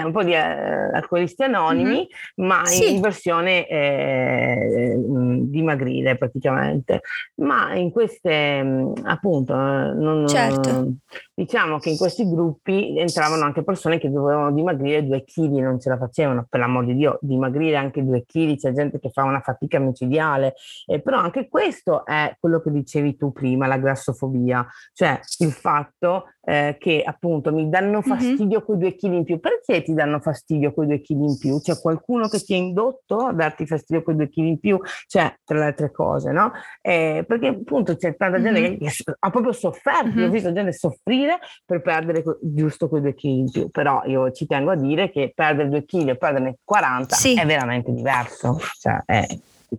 un 0.04 0.12
po' 0.12 0.22
di 0.22 0.32
eh, 0.32 0.38
alcolisti 0.38 1.42
anonimi, 1.42 2.06
mm-hmm. 2.40 2.48
ma 2.48 2.64
sì. 2.64 2.94
in 2.94 3.00
versione 3.00 3.66
eh, 3.66 4.94
mm, 4.96 5.42
dimagrire 5.44 6.16
praticamente. 6.16 7.00
Ma 7.36 7.74
in 7.74 7.90
queste 7.90 8.62
mm, 8.62 8.92
appunto, 9.24 9.54
eh, 9.54 9.92
non, 9.94 10.28
certo. 10.28 10.92
diciamo 11.32 11.78
che 11.78 11.90
in 11.90 11.96
questi 11.96 12.28
gruppi 12.28 12.98
entravano 12.98 13.44
anche 13.44 13.64
persone 13.64 13.98
che 13.98 14.10
dovevano 14.10 14.52
dimagrire 14.52 15.04
due 15.04 15.24
chili, 15.24 15.60
non 15.60 15.80
ce 15.80 15.88
la 15.88 15.96
facevano, 15.96 16.46
per 16.48 16.60
l'amor 16.60 16.84
di 16.84 16.94
Dio, 16.94 17.18
dimagrire 17.22 17.76
anche 17.76 18.04
due 18.04 18.24
chili, 18.26 18.58
c'è 18.58 18.72
gente 18.72 19.00
che 19.00 19.10
fa 19.10 19.22
una 19.24 19.40
fatica 19.40 19.78
micidiale, 19.78 20.54
eh, 20.86 21.00
però 21.00 21.18
anche 21.18 21.48
questo 21.48 22.04
è 22.04 22.36
quello 22.38 22.60
che 22.60 22.70
dicevi 22.70 23.16
tu 23.16 23.32
prima, 23.32 23.66
la 23.66 23.78
grassofobia, 23.78 24.66
cioè 24.92 25.18
il 25.38 25.52
fatto 25.52 26.26
eh, 26.44 26.76
che 26.78 27.02
appunto 27.04 27.52
mi 27.52 27.68
danno 27.68 28.02
fastidio 28.02 28.44
mm-hmm. 28.46 28.64
quei 28.64 28.78
due 28.78 28.94
chili 28.94 29.16
in 29.16 29.24
più. 29.24 29.40
Perché 29.40 29.82
ti 29.82 29.94
danno 29.94 30.20
fastidio 30.20 30.72
quei 30.72 30.86
due 30.86 31.00
chili 31.00 31.24
in 31.24 31.38
più? 31.38 31.60
C'è 31.60 31.80
qualcuno 31.80 32.28
che 32.28 32.40
ti 32.40 32.54
ha 32.54 32.56
indotto 32.56 33.16
a 33.18 33.32
darti 33.32 33.66
fastidio 33.66 34.02
quei 34.02 34.16
due 34.16 34.28
chili 34.28 34.48
in 34.48 34.60
più? 34.60 34.78
Cioè, 35.06 35.34
tra 35.44 35.58
le 35.58 35.64
altre 35.64 35.90
cose, 35.90 36.32
no? 36.32 36.52
Eh, 36.80 37.24
perché 37.26 37.48
appunto 37.48 37.96
c'è 37.96 38.16
tanta 38.16 38.40
gente 38.40 38.60
mm-hmm. 38.60 38.78
che 38.78 38.92
ha 39.18 39.30
proprio 39.30 39.52
sofferto, 39.52 40.10
mm-hmm. 40.10 40.28
ho 40.28 40.30
visto 40.30 40.52
gente 40.52 40.72
soffrire 40.72 41.38
per 41.64 41.80
perdere 41.80 42.22
giusto 42.42 42.88
quei 42.88 43.00
due 43.00 43.14
chili 43.14 43.38
in 43.40 43.50
più, 43.50 43.70
però 43.70 44.02
io 44.04 44.30
ci 44.32 44.46
tengo 44.46 44.70
a 44.70 44.76
dire 44.76 45.10
che 45.10 45.32
perdere 45.34 45.68
due 45.68 45.84
chili 45.84 46.10
e 46.10 46.16
perderne 46.16 46.58
40 46.64 47.14
sì. 47.14 47.34
è 47.34 47.46
veramente 47.46 47.92
diverso, 47.92 48.58
cioè 48.78 49.00
è 49.04 49.26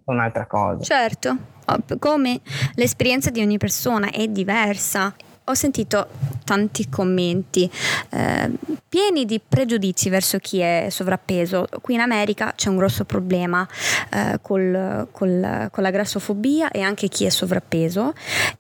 un'altra 0.06 0.46
cosa. 0.46 0.84
Certo, 0.84 1.38
come 2.00 2.42
l'esperienza 2.76 3.30
di 3.30 3.42
ogni 3.42 3.58
persona 3.58 4.12
è 4.12 4.28
diversa 4.28 5.16
ho 5.48 5.54
sentito 5.54 6.08
tanti 6.44 6.90
commenti 6.90 7.70
eh, 8.10 8.52
pieni 8.88 9.26
di 9.26 9.40
pregiudizi 9.40 10.10
verso 10.10 10.38
chi 10.40 10.60
è 10.60 10.88
sovrappeso. 10.90 11.68
Qui 11.82 11.94
in 11.94 12.00
America 12.00 12.54
c'è 12.56 12.70
un 12.70 12.78
grosso 12.78 13.06
problema 13.06 13.68
eh, 14.12 14.40
col, 14.42 15.08
col, 15.12 15.70
con 15.72 15.84
la 15.84 15.92
grassofobia 15.92 16.72
e 16.72 16.82
anche 16.82 17.08
chi 17.08 17.26
è 17.26 17.30
sovrappeso. 17.30 18.14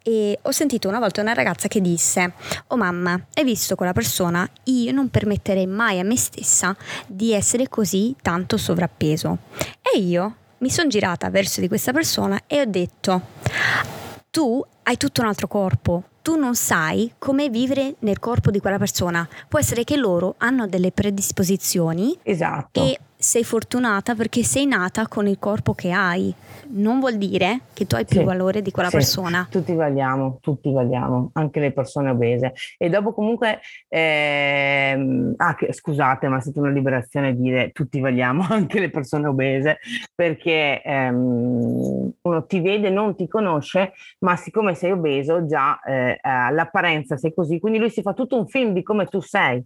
E 0.03 0.37
ho 0.41 0.51
sentito 0.51 0.87
una 0.87 0.99
volta 0.99 1.21
una 1.21 1.33
ragazza 1.33 1.67
che 1.67 1.81
disse 1.81 2.33
oh 2.67 2.77
mamma 2.77 3.19
hai 3.33 3.43
visto 3.43 3.75
quella 3.75 3.93
persona? 3.93 4.47
Io 4.65 4.91
non 4.91 5.09
permetterei 5.09 5.67
mai 5.67 5.99
a 5.99 6.03
me 6.03 6.17
stessa 6.17 6.75
di 7.07 7.33
essere 7.33 7.67
così 7.67 8.15
tanto 8.21 8.57
sovrappeso. 8.57 9.39
E 9.81 9.99
io 9.99 10.35
mi 10.59 10.69
sono 10.69 10.87
girata 10.87 11.29
verso 11.29 11.61
di 11.61 11.67
questa 11.67 11.91
persona 11.91 12.41
e 12.45 12.61
ho 12.61 12.65
detto 12.65 13.21
tu 14.29 14.63
hai 14.83 14.97
tutto 14.97 15.21
un 15.21 15.27
altro 15.27 15.47
corpo 15.47 16.03
tu 16.25 16.35
non 16.37 16.55
sai 16.55 17.11
come 17.19 17.49
vivere 17.49 17.97
nel 17.99 18.17
corpo 18.17 18.49
di 18.49 18.59
quella 18.59 18.79
persona. 18.79 19.29
Può 19.47 19.59
essere 19.59 19.83
che 19.83 19.95
loro 19.95 20.33
hanno 20.39 20.65
delle 20.65 20.91
predisposizioni 20.91 22.17
esatto. 22.23 22.81
e 22.81 22.99
sei 23.25 23.43
fortunata 23.43 24.13
perché 24.13 24.43
sei 24.43 24.67
nata 24.67 25.07
con 25.07 25.25
il 25.25 25.39
corpo 25.39 25.73
che 25.73 25.89
hai. 25.89 26.31
Non 26.67 26.99
vuol 26.99 27.17
dire 27.17 27.61
che 27.73 27.87
tu 27.87 27.95
hai 27.95 28.05
più 28.05 28.19
sì, 28.19 28.23
valore 28.23 28.61
di 28.61 28.69
quella 28.69 28.89
sì, 28.89 28.97
persona. 28.97 29.47
Tutti 29.49 29.73
valiamo, 29.73 30.37
tutti 30.41 30.71
valiamo, 30.71 31.31
anche 31.33 31.59
le 31.59 31.71
persone 31.71 32.11
obese. 32.11 32.53
E 32.77 32.87
dopo 32.87 33.13
comunque, 33.13 33.61
ehm, 33.87 35.33
ah, 35.37 35.55
che, 35.55 35.73
scusate, 35.73 36.27
ma 36.27 36.37
è 36.37 36.41
stata 36.41 36.59
una 36.59 36.69
liberazione 36.69 37.35
dire 37.35 37.71
tutti 37.71 37.99
valiamo, 37.99 38.45
anche 38.47 38.79
le 38.79 38.91
persone 38.91 39.25
obese, 39.27 39.79
perché 40.13 40.83
ehm, 40.83 42.11
uno 42.21 42.45
ti 42.45 42.59
vede, 42.59 42.91
non 42.91 43.15
ti 43.15 43.27
conosce, 43.27 43.93
ma 44.19 44.35
siccome 44.35 44.75
sei 44.75 44.91
obeso 44.91 45.47
già 45.47 45.79
eh, 45.81 46.19
all'apparenza 46.21 47.17
sei 47.17 47.33
così, 47.33 47.59
quindi 47.59 47.79
lui 47.79 47.89
si 47.89 48.03
fa 48.03 48.13
tutto 48.13 48.37
un 48.37 48.45
film 48.47 48.71
di 48.71 48.83
come 48.83 49.07
tu 49.07 49.19
sei. 49.19 49.63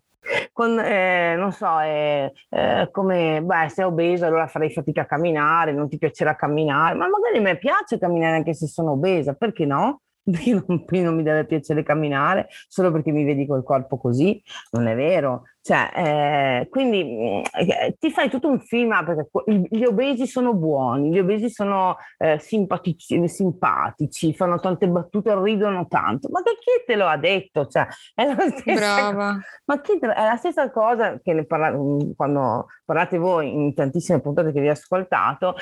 Con, 0.51 0.77
eh, 0.79 1.35
non 1.35 1.51
so, 1.51 1.79
eh, 1.79 2.33
eh, 2.49 2.89
come 2.91 3.41
beh, 3.41 3.69
sei 3.69 3.85
obeso, 3.85 4.25
allora 4.25 4.47
farei 4.47 4.71
fatica 4.71 5.01
a 5.01 5.05
camminare, 5.05 5.71
non 5.71 5.87
ti 5.87 5.97
piacerà 5.97 6.35
camminare, 6.35 6.95
ma 6.95 7.07
magari 7.07 7.37
a 7.37 7.41
me 7.41 7.57
piace 7.57 7.97
camminare 7.97 8.35
anche 8.35 8.53
se 8.53 8.67
sono 8.67 8.91
obesa, 8.91 9.33
perché 9.33 9.65
no? 9.65 10.01
Perché 10.29 10.51
non, 10.53 10.85
non 10.87 11.15
mi 11.15 11.23
deve 11.23 11.45
piacere 11.45 11.81
camminare 11.81 12.49
solo 12.67 12.91
perché 12.91 13.11
mi 13.11 13.23
vedi 13.23 13.47
col 13.47 13.63
corpo 13.63 13.97
così? 13.97 14.39
Non 14.71 14.85
è 14.87 14.95
vero. 14.95 15.43
Cioè, 15.61 15.91
eh, 15.93 16.67
quindi 16.69 17.03
mm, 17.03 17.41
eh, 17.69 17.95
ti 17.99 18.11
fai 18.11 18.29
tutto 18.29 18.47
un 18.47 18.59
film 18.59 18.91
ah, 18.91 19.03
perché 19.03 19.27
gli 19.69 19.83
obesi 19.83 20.25
sono 20.25 20.53
buoni, 20.53 21.11
gli 21.11 21.19
obesi 21.19 21.49
sono 21.49 21.97
eh, 22.17 22.39
simpatici, 22.39 23.27
simpatici, 23.27 24.33
fanno 24.33 24.59
tante 24.59 24.87
battute, 24.87 25.37
ridono 25.41 25.87
tanto. 25.87 26.29
Ma 26.31 26.41
che 26.41 26.57
chi 26.59 26.83
te 26.85 26.95
lo 26.95 27.07
ha 27.07 27.17
detto? 27.17 27.67
Cioè, 27.67 27.87
è 28.15 28.25
la 28.25 28.49
stessa, 28.49 29.11
Brava. 29.11 29.37
Ma 29.65 29.81
chi 29.81 29.99
è 29.99 30.05
la 30.05 30.37
stessa 30.37 30.71
cosa 30.71 31.19
che 31.21 31.45
parla, 31.45 31.71
mm, 31.71 32.11
quando 32.15 32.67
parlate 32.85 33.17
voi 33.17 33.53
in 33.53 33.73
tantissime 33.73 34.21
puntate 34.21 34.51
che 34.51 34.61
vi 34.61 34.69
ho 34.69 34.71
ascoltato 34.71 35.55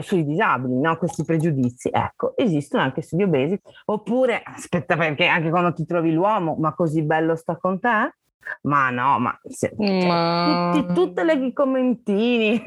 sui 0.00 0.24
disabili, 0.24 0.80
no? 0.80 0.96
questi 0.96 1.24
pregiudizi. 1.24 1.90
Ecco, 1.92 2.36
esistono 2.36 2.82
anche 2.82 3.02
sugli 3.02 3.22
obesi. 3.22 3.60
Oppure, 3.84 4.42
aspetta, 4.42 4.96
perché 4.96 5.26
anche 5.26 5.50
quando 5.50 5.72
ti 5.72 5.84
trovi 5.84 6.10
l'uomo, 6.10 6.56
ma 6.58 6.74
così 6.74 7.02
bello 7.02 7.36
sta 7.36 7.56
con 7.56 7.78
te? 7.78 8.14
Ma 8.62 8.90
no, 8.90 9.18
ma, 9.18 9.38
se, 9.48 9.74
ma... 9.78 10.70
Tutti, 10.72 10.94
tutte 10.94 11.24
le 11.24 11.52
commentini 11.52 12.62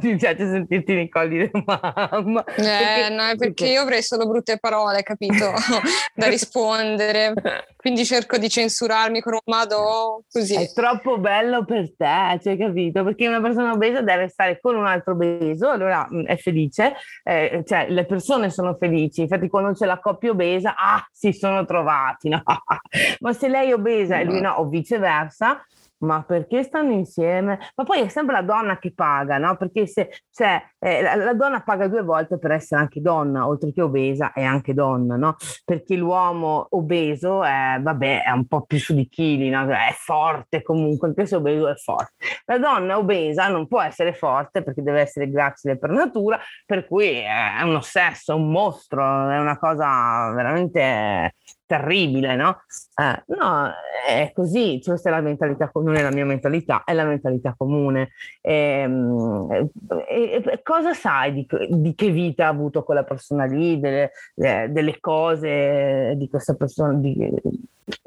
mi 0.00 0.16
piace 0.16 0.50
sentirti 0.50 1.08
colli 1.08 1.38
della 1.38 1.62
mamma. 1.64 2.42
Eh, 2.44 2.54
perché, 2.54 3.08
no, 3.10 3.36
perché, 3.36 3.66
io 3.68 3.82
avrei 3.82 4.02
solo 4.02 4.26
brutte 4.26 4.58
parole, 4.58 5.02
capito? 5.02 5.52
da 6.14 6.28
rispondere. 6.28 7.34
Quindi 7.76 8.04
cerco 8.06 8.38
di 8.38 8.48
censurarmi 8.48 9.20
con 9.20 9.34
un 9.34 9.40
mado 9.44 10.24
così. 10.30 10.54
È 10.54 10.72
troppo 10.72 11.18
bello 11.18 11.64
per 11.64 11.94
te, 11.96 12.38
cioè, 12.42 12.56
capito? 12.56 13.04
Perché 13.04 13.28
una 13.28 13.40
persona 13.40 13.72
obesa 13.72 14.00
deve 14.00 14.28
stare 14.28 14.58
con 14.58 14.74
un 14.74 14.86
altro 14.86 15.12
obeso, 15.12 15.68
allora 15.68 16.06
mh, 16.08 16.18
mm, 16.18 16.24
è 16.24 16.36
felice, 16.36 16.94
eh, 17.22 17.62
cioè 17.66 17.86
le 17.90 18.06
persone 18.06 18.50
sono 18.50 18.74
felici. 18.74 19.22
Infatti, 19.22 19.48
quando 19.48 19.72
c'è 19.72 19.84
la 19.84 20.00
coppia 20.00 20.30
obesa, 20.30 20.74
ah, 20.76 21.06
si 21.12 21.32
sono 21.32 21.64
trovati, 21.66 22.30
no? 22.30 22.42
Ma 23.20 23.32
se 23.34 23.48
lei 23.48 23.70
è 23.70 23.74
obesa 23.74 24.18
e 24.18 24.24
lui 24.24 24.40
no, 24.40 24.54
o 24.54 24.68
viceversa, 24.68 25.62
ma 25.98 26.22
perché 26.22 26.62
stanno 26.62 26.92
insieme? 26.92 27.58
Ma 27.74 27.84
poi 27.84 28.00
è 28.00 28.08
sempre 28.08 28.34
la 28.34 28.42
donna 28.42 28.78
che 28.78 28.92
paga, 28.92 29.38
no? 29.38 29.56
Perché 29.56 29.86
se 29.86 30.10
cioè, 30.30 30.62
eh, 30.78 31.02
la, 31.02 31.14
la, 31.16 31.34
donna 31.34 31.62
paga 31.62 31.88
due 31.88 32.02
volte 32.02 32.38
per 32.38 32.52
essere 32.52 32.80
anche 32.80 33.00
donna, 33.00 33.46
oltre 33.46 33.72
che 33.72 33.82
obesa 33.82 34.32
è 34.32 34.42
anche 34.42 34.74
donna, 34.74 35.16
no? 35.16 35.36
Perché 35.64 35.96
l'uomo 35.96 36.66
obeso 36.70 37.42
è, 37.42 37.78
vabbè, 37.80 38.24
è 38.24 38.30
un 38.30 38.46
po' 38.46 38.62
più 38.62 38.78
su 38.78 38.94
di 38.94 39.08
chili, 39.08 39.48
no? 39.48 39.68
È 39.68 39.94
forte 39.96 40.62
comunque, 40.62 41.08
anche 41.08 41.26
se 41.26 41.36
obeso 41.36 41.68
è 41.68 41.74
forte. 41.74 42.12
La 42.44 42.58
donna 42.58 42.98
obesa 42.98 43.48
non 43.48 43.66
può 43.66 43.80
essere 43.82 44.12
forte 44.12 44.62
perché 44.62 44.82
deve 44.82 45.00
essere 45.00 45.28
gracile 45.30 45.78
per 45.78 45.90
natura, 45.90 46.38
per 46.66 46.86
cui 46.86 47.18
è 47.18 47.62
uno 47.62 47.80
sesso, 47.80 48.36
un 48.36 48.50
mostro, 48.50 49.28
è 49.30 49.38
una 49.38 49.58
cosa 49.58 50.32
veramente 50.34 51.34
terribile, 51.68 52.34
no? 52.34 52.62
Eh, 52.96 53.22
no, 53.26 53.70
è 54.06 54.32
così, 54.34 54.80
cioè, 54.80 54.94
questa 54.94 55.10
è 55.10 55.12
la 55.12 55.20
mentalità, 55.20 55.70
è 55.70 56.02
la 56.02 56.10
mia 56.10 56.24
mentalità, 56.24 56.82
è 56.82 56.94
la 56.94 57.04
mentalità 57.04 57.54
comune. 57.56 58.12
Ehm, 58.40 59.68
e, 60.08 60.42
e, 60.44 60.62
cosa 60.62 60.94
sai 60.94 61.34
di, 61.34 61.46
di, 61.68 61.94
che 61.94 62.10
vita 62.10 62.46
ha 62.46 62.48
avuto 62.48 62.82
quella 62.82 63.04
persona 63.04 63.44
lì, 63.44 63.78
delle, 63.78 64.10
delle 64.34 64.98
cose 64.98 66.14
di 66.16 66.28
questa 66.30 66.54
persona, 66.54 66.94
di, 66.94 67.14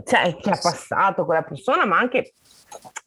cioè 0.04 0.36
che 0.36 0.50
ha 0.50 0.60
passato 0.60 1.24
quella 1.24 1.44
persona, 1.44 1.86
ma 1.86 2.00
anche 2.00 2.34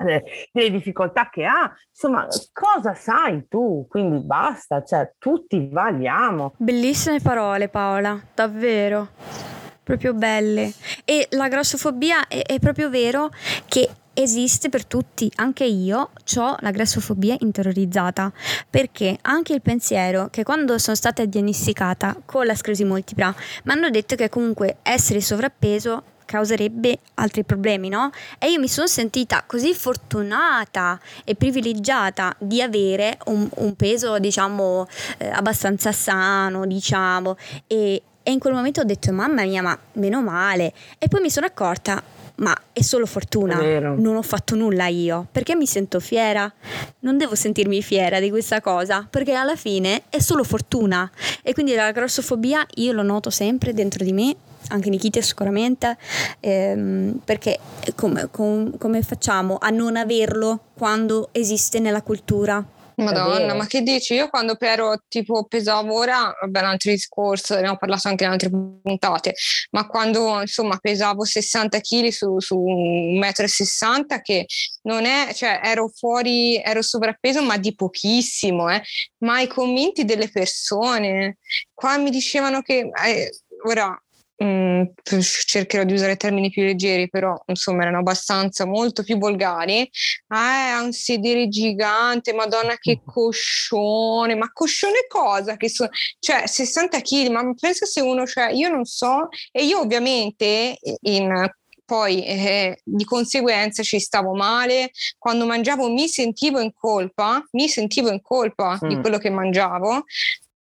eh, 0.07 0.49
delle 0.53 0.71
difficoltà 0.71 1.31
che 1.31 1.45
ha, 1.45 1.75
insomma, 1.91 2.29
cosa 2.53 2.95
sai 2.95 3.49
tu? 3.49 3.87
Quindi 3.89 4.25
basta, 4.25 4.85
cioè 4.85 5.13
tutti 5.19 5.69
valiamo. 5.69 6.55
Bellissime 6.59 7.19
parole 7.21 7.69
Paola, 7.69 8.21
davvero 8.33 9.54
proprio 9.85 10.15
belle. 10.15 10.73
E 11.05 11.29
la 11.31 11.47
grassofobia 11.49 12.27
è, 12.27 12.43
è 12.43 12.59
proprio 12.59 12.91
vero 12.91 13.31
che 13.69 13.89
esiste 14.15 14.69
per 14.69 14.87
tutti, 14.87 15.31
anche 15.37 15.65
io 15.65 16.11
ho 16.37 16.57
la 16.61 16.71
grassofobia 16.71 17.37
interiorizzata, 17.41 18.33
perché 18.69 19.19
anche 19.23 19.53
il 19.53 19.61
pensiero 19.61 20.29
che 20.31 20.45
quando 20.45 20.79
sono 20.79 20.97
stata 20.97 21.25
diagnosticata 21.25 22.17
con 22.25 22.47
la 22.47 22.55
sclerosi 22.55 22.85
multipla 22.85 23.35
mi 23.65 23.73
hanno 23.73 23.91
detto 23.91 24.15
che 24.15 24.29
comunque 24.29 24.79
essere 24.83 25.21
sovrappeso 25.21 26.03
causerebbe 26.25 27.01
altri 27.15 27.45
problemi, 27.45 27.91
no? 27.91 28.11
E 28.39 28.51
io 28.51 28.59
mi 28.59 28.69
sono 28.69 28.87
sentita 28.87 29.45
così 29.47 29.75
fortunata 29.75 30.99
e 31.23 31.35
privilegiata 31.35 32.35
di 32.39 32.63
avere 32.63 33.19
un, 33.27 33.47
un 33.57 33.75
peso, 33.75 34.19
diciamo, 34.19 34.87
eh, 35.19 35.29
abbastanza 35.29 35.93
sano, 35.93 36.65
diciamo, 36.65 37.37
e, 37.67 38.03
e 38.25 38.33
in 38.33 38.39
quel 38.39 38.55
momento 38.55 38.81
ho 38.81 38.85
detto, 38.85 39.13
mamma 39.13 39.43
mia, 39.43 39.63
ma 39.63 39.79
meno 39.93 40.23
male. 40.23 40.73
E 40.99 41.09
poi 41.09 41.21
mi 41.21 41.31
sono 41.31 41.45
accorta, 41.45 42.03
ma 42.37 42.57
è 42.73 42.81
solo 42.81 43.05
fortuna, 43.05 43.61
è 43.61 43.79
non 43.79 44.17
ho 44.17 44.23
fatto 44.23 44.57
nulla 44.57 44.87
io, 44.87 45.27
perché 45.31 45.55
mi 45.55 45.67
sento 45.67 46.01
fiera? 46.01 46.53
Non 47.01 47.19
devo 47.19 47.35
sentirmi 47.35 47.83
fiera 47.83 48.21
di 48.21 48.31
questa 48.31 48.63
cosa, 48.63 49.07
perché 49.09 49.35
alla 49.35 49.57
fine 49.57 50.05
è 50.09 50.19
solo 50.21 50.43
fortuna. 50.43 51.09
E 51.43 51.53
quindi 51.53 51.75
la 51.75 51.93
grossofobia 51.93 52.67
io 52.77 52.93
lo 52.93 53.03
noto 53.03 53.29
sempre 53.29 53.75
dentro 53.75 54.03
di 54.03 54.13
me, 54.13 54.35
anche 54.69 54.89
Nikita 54.89 55.21
sicuramente, 55.21 55.99
ehm, 56.41 57.21
perché 57.25 57.59
come, 57.95 58.29
com, 58.31 58.77
come 58.79 59.03
facciamo 59.03 59.59
a 59.61 59.69
non 59.69 59.97
averlo 59.97 60.61
quando 60.75 61.29
esiste 61.33 61.79
nella 61.79 62.01
cultura? 62.01 62.65
Madonna, 62.97 63.55
ma 63.55 63.67
che 63.67 63.83
dici? 63.83 64.15
Io 64.15 64.29
quando 64.29 64.57
ero 64.61 65.03
tipo 65.09 65.45
pesavo 65.45 65.95
ora, 65.95 66.33
vabbè, 66.41 66.61
un 66.61 66.67
altro 66.67 66.91
discorso, 66.91 67.59
ne 67.61 67.69
ho 67.69 67.77
parlato 67.77 68.09
anche 68.09 68.25
in 68.25 68.31
altre 68.31 68.51
puntate, 68.51 69.35
ma 69.71 69.87
quando 69.87 70.41
insomma 70.41 70.77
pesavo 70.79 71.25
60 71.25 71.81
kg 71.81 72.09
su, 72.09 72.39
su 72.39 72.57
1,60 72.57 73.99
m, 73.99 74.21
che 74.23 74.47
non 74.83 75.05
è, 75.05 75.33
cioè 75.35 75.61
ero 75.63 75.89
fuori, 75.89 76.61
ero 76.63 76.83
sovrappeso, 76.83 77.43
ma 77.43 77.57
di 77.57 77.75
pochissimo, 77.75 78.71
eh. 78.71 78.83
ma 79.19 79.41
i 79.41 79.49
commenti 79.49 80.05
delle 80.05 80.31
persone, 80.31 81.39
qua 81.73 81.99
mi 81.99 82.11
dicevano 82.11 82.63
che 82.63 82.91
eh, 83.05 83.31
ora 83.67 83.99
Mm, 84.43 84.83
cercherò 85.03 85.85
di 85.85 85.93
usare 85.93 86.17
termini 86.17 86.51
più 86.51 86.65
leggeri, 86.65 87.09
però 87.09 87.41
insomma 87.47 87.83
erano 87.83 87.99
abbastanza 87.99 88.67
molto 88.67 89.05
più 89.05 89.17
volgari. 89.17 89.89
Ah, 90.29 90.77
ha 90.77 90.83
un 90.83 90.93
sedere 90.93 91.47
gigante, 91.49 92.33
madonna 92.33 92.77
che 92.77 93.01
coscione, 93.05 94.35
ma 94.35 94.51
coscione 94.53 95.07
cosa? 95.09 95.57
Che 95.57 95.69
so, 95.69 95.89
cioè 96.19 96.47
60 96.47 97.01
kg, 97.01 97.29
ma 97.29 97.55
pensa 97.59 97.87
se 97.87 98.01
uno, 98.01 98.27
cioè 98.27 98.51
io 98.51 98.69
non 98.69 98.85
so, 98.85 99.29
e 99.53 99.65
io 99.65 99.79
ovviamente 99.79 100.79
in 101.03 101.49
poi 101.85 102.25
eh, 102.25 102.81
di 102.83 103.05
conseguenza 103.05 103.83
ci 103.83 104.01
stavo 104.01 104.35
male, 104.35 104.91
quando 105.19 105.47
mangiavo 105.47 105.93
mi 105.93 106.09
sentivo 106.09 106.59
in 106.59 106.73
colpa, 106.73 107.43
mi 107.53 107.69
sentivo 107.69 108.11
in 108.11 108.23
colpa 108.23 108.79
mm. 108.83 108.89
di 108.89 109.01
quello 109.01 109.19
che 109.19 109.31
mangiavo, 109.31 110.05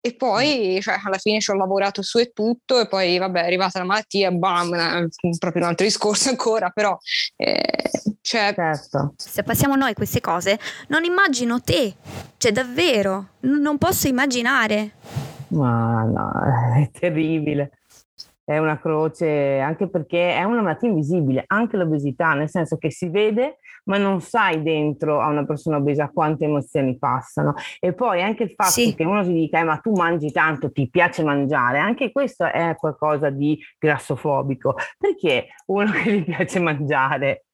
e 0.06 0.14
poi 0.16 0.80
cioè, 0.82 0.98
alla 1.02 1.16
fine 1.16 1.40
ci 1.40 1.50
ho 1.50 1.54
lavorato 1.54 2.02
su 2.02 2.18
e 2.18 2.32
tutto 2.34 2.78
e 2.78 2.86
poi 2.88 3.16
vabbè 3.16 3.40
è 3.40 3.46
arrivata 3.46 3.78
la 3.78 3.86
malattia, 3.86 4.30
bam, 4.30 4.74
eh, 4.74 5.08
proprio 5.38 5.62
un 5.62 5.68
altro 5.70 5.86
discorso 5.86 6.28
ancora, 6.28 6.68
però 6.68 6.94
eh, 7.36 7.90
cioè... 8.20 8.52
certo. 8.54 9.14
se 9.16 9.42
passiamo 9.42 9.76
noi 9.76 9.94
queste 9.94 10.20
cose, 10.20 10.58
non 10.88 11.04
immagino 11.04 11.62
te, 11.62 11.94
cioè 12.36 12.52
davvero, 12.52 13.28
n- 13.40 13.62
non 13.62 13.78
posso 13.78 14.06
immaginare. 14.06 14.90
Ma 15.48 16.02
no, 16.02 16.32
è 16.76 16.90
terribile 16.90 17.70
è 18.44 18.58
una 18.58 18.78
croce, 18.78 19.58
anche 19.58 19.88
perché 19.88 20.34
è 20.34 20.42
una 20.44 20.60
malattia 20.60 20.88
invisibile, 20.88 21.44
anche 21.46 21.76
l'obesità, 21.76 22.34
nel 22.34 22.50
senso 22.50 22.76
che 22.76 22.90
si 22.90 23.08
vede, 23.08 23.58
ma 23.84 23.96
non 23.96 24.20
sai 24.20 24.62
dentro 24.62 25.20
a 25.20 25.28
una 25.28 25.44
persona 25.44 25.78
obesa 25.78 26.10
quante 26.12 26.44
emozioni 26.44 26.98
passano. 26.98 27.54
E 27.80 27.94
poi 27.94 28.22
anche 28.22 28.44
il 28.44 28.52
fatto 28.54 28.70
sì. 28.70 28.94
che 28.94 29.04
uno 29.04 29.24
si 29.24 29.32
dica, 29.32 29.60
eh, 29.60 29.64
ma 29.64 29.78
tu 29.78 29.92
mangi 29.92 30.30
tanto, 30.30 30.70
ti 30.70 30.88
piace 30.90 31.24
mangiare, 31.24 31.78
anche 31.78 32.12
questo 32.12 32.44
è 32.44 32.76
qualcosa 32.78 33.30
di 33.30 33.58
grassofobico, 33.78 34.74
perché 34.98 35.48
uno 35.66 35.90
che 36.02 36.12
gli 36.12 36.24
piace 36.24 36.60
mangiare 36.60 37.44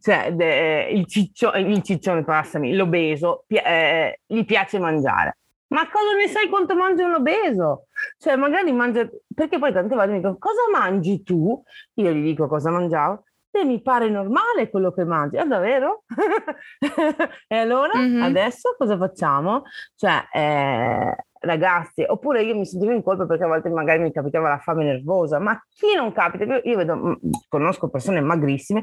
cioè, 0.00 0.32
de, 0.32 0.88
il, 0.92 1.06
ciccio, 1.06 1.52
il 1.52 1.82
ciccione, 1.82 2.24
passami, 2.24 2.74
l'obeso, 2.74 3.44
eh, 3.48 4.20
gli 4.26 4.44
piace 4.44 4.78
mangiare. 4.78 5.36
Ma 5.72 5.88
cosa 5.90 6.14
ne 6.16 6.28
sai 6.28 6.48
quanto 6.48 6.76
mangia 6.76 7.06
un 7.06 7.14
obeso? 7.14 7.86
Cioè, 8.18 8.36
magari 8.36 8.72
mangia... 8.72 9.08
Perché 9.34 9.58
poi 9.58 9.72
tante 9.72 9.94
volte 9.94 10.10
mi 10.10 10.16
dicono, 10.18 10.36
cosa 10.38 10.60
mangi 10.70 11.22
tu? 11.22 11.62
Io 11.94 12.10
gli 12.10 12.22
dico 12.22 12.46
cosa 12.46 12.70
mangiavo. 12.70 13.24
E 13.50 13.64
mi 13.64 13.82
pare 13.82 14.08
normale 14.08 14.70
quello 14.70 14.92
che 14.92 15.04
mangi. 15.04 15.36
È 15.36 15.44
davvero? 15.44 16.04
e 17.48 17.56
allora, 17.56 17.98
mm-hmm. 17.98 18.22
adesso 18.22 18.74
cosa 18.76 18.96
facciamo? 18.96 19.62
Cioè, 19.94 20.28
eh, 20.32 21.16
ragazzi, 21.42 22.04
oppure 22.06 22.42
io 22.42 22.56
mi 22.56 22.64
sentivo 22.64 22.92
in 22.92 23.02
colpa 23.02 23.26
perché 23.26 23.44
a 23.44 23.48
volte 23.48 23.68
magari 23.68 24.00
mi 24.00 24.12
capitava 24.12 24.48
la 24.48 24.58
fame 24.58 24.84
nervosa, 24.84 25.38
ma 25.38 25.60
chi 25.68 25.94
non 25.94 26.12
capita? 26.12 26.44
Io, 26.44 26.60
io 26.64 26.76
vedo, 26.76 26.96
mm, 26.96 27.12
conosco 27.48 27.88
persone 27.88 28.20
magrissime 28.20 28.82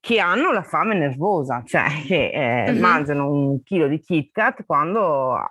che 0.00 0.18
hanno 0.18 0.52
la 0.52 0.62
fame 0.62 0.94
nervosa, 0.94 1.62
cioè 1.64 1.86
che 2.06 2.30
eh, 2.30 2.70
mm-hmm. 2.70 2.80
mangiano 2.80 3.30
un 3.30 3.62
chilo 3.62 3.86
di 3.88 4.00
Kit 4.00 4.32
Kat 4.32 4.64
quando 4.64 5.34
ah, 5.34 5.48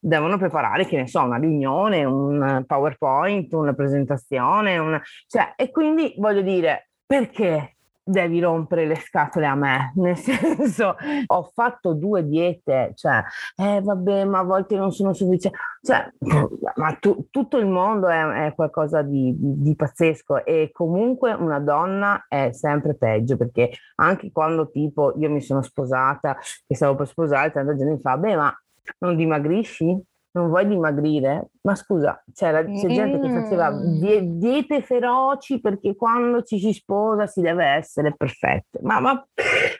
devono 0.00 0.38
preparare, 0.38 0.86
che 0.86 0.96
ne 0.96 1.06
so, 1.06 1.22
una 1.22 1.38
riunione, 1.38 2.04
un 2.04 2.64
PowerPoint, 2.66 3.52
una 3.52 3.74
presentazione, 3.74 4.78
una... 4.78 5.00
Cioè, 5.26 5.54
e 5.56 5.70
quindi 5.70 6.14
voglio 6.16 6.42
dire, 6.42 6.90
perché? 7.06 7.76
Devi 8.02 8.40
rompere 8.40 8.86
le 8.86 8.96
scatole 8.96 9.46
a 9.46 9.54
me, 9.54 9.92
nel 9.96 10.16
senso 10.16 10.96
ho 11.26 11.50
fatto 11.54 11.94
due 11.94 12.26
diete, 12.26 12.92
cioè, 12.94 13.22
eh 13.56 13.80
vabbè, 13.80 14.24
ma 14.24 14.40
a 14.40 14.44
volte 14.44 14.76
non 14.76 14.92
sono 14.92 15.12
sufficienti, 15.12 15.56
cioè, 15.82 16.10
ma 16.76 16.96
tu, 17.00 17.26
tutto 17.30 17.58
il 17.58 17.66
mondo 17.66 18.08
è, 18.08 18.46
è 18.46 18.54
qualcosa 18.54 19.02
di, 19.02 19.34
di, 19.38 19.62
di, 19.62 19.76
pazzesco 19.76 20.44
e 20.44 20.70
comunque 20.72 21.32
una 21.32 21.60
donna 21.60 22.24
è 22.28 22.50
sempre 22.52 22.96
peggio 22.96 23.36
perché 23.36 23.70
anche 23.96 24.30
quando 24.32 24.70
tipo 24.70 25.14
io 25.16 25.30
mi 25.30 25.40
sono 25.40 25.62
sposata, 25.62 26.36
che 26.66 26.74
stavo 26.74 26.94
per 26.94 27.06
sposare, 27.06 27.52
tanta 27.52 27.76
gente 27.76 28.00
fa, 28.00 28.16
beh, 28.16 28.36
ma 28.36 28.54
non 28.98 29.16
dimagrisci? 29.16 30.08
Non 30.32 30.48
vuoi 30.48 30.66
dimagrire? 30.66 31.50
Ma 31.62 31.74
scusa, 31.74 32.22
c'è, 32.32 32.52
c'è 32.64 32.86
gente 32.88 33.20
che 33.20 33.32
faceva 33.32 33.70
mm. 33.70 33.98
die, 33.98 34.20
diete 34.38 34.82
feroci 34.82 35.60
perché 35.60 35.96
quando 35.96 36.42
ci 36.42 36.58
si 36.58 36.72
sposa 36.72 37.26
si 37.26 37.40
deve 37.40 37.64
essere 37.64 38.14
perfette. 38.16 38.78
Ma, 38.82 39.00
ma, 39.00 39.12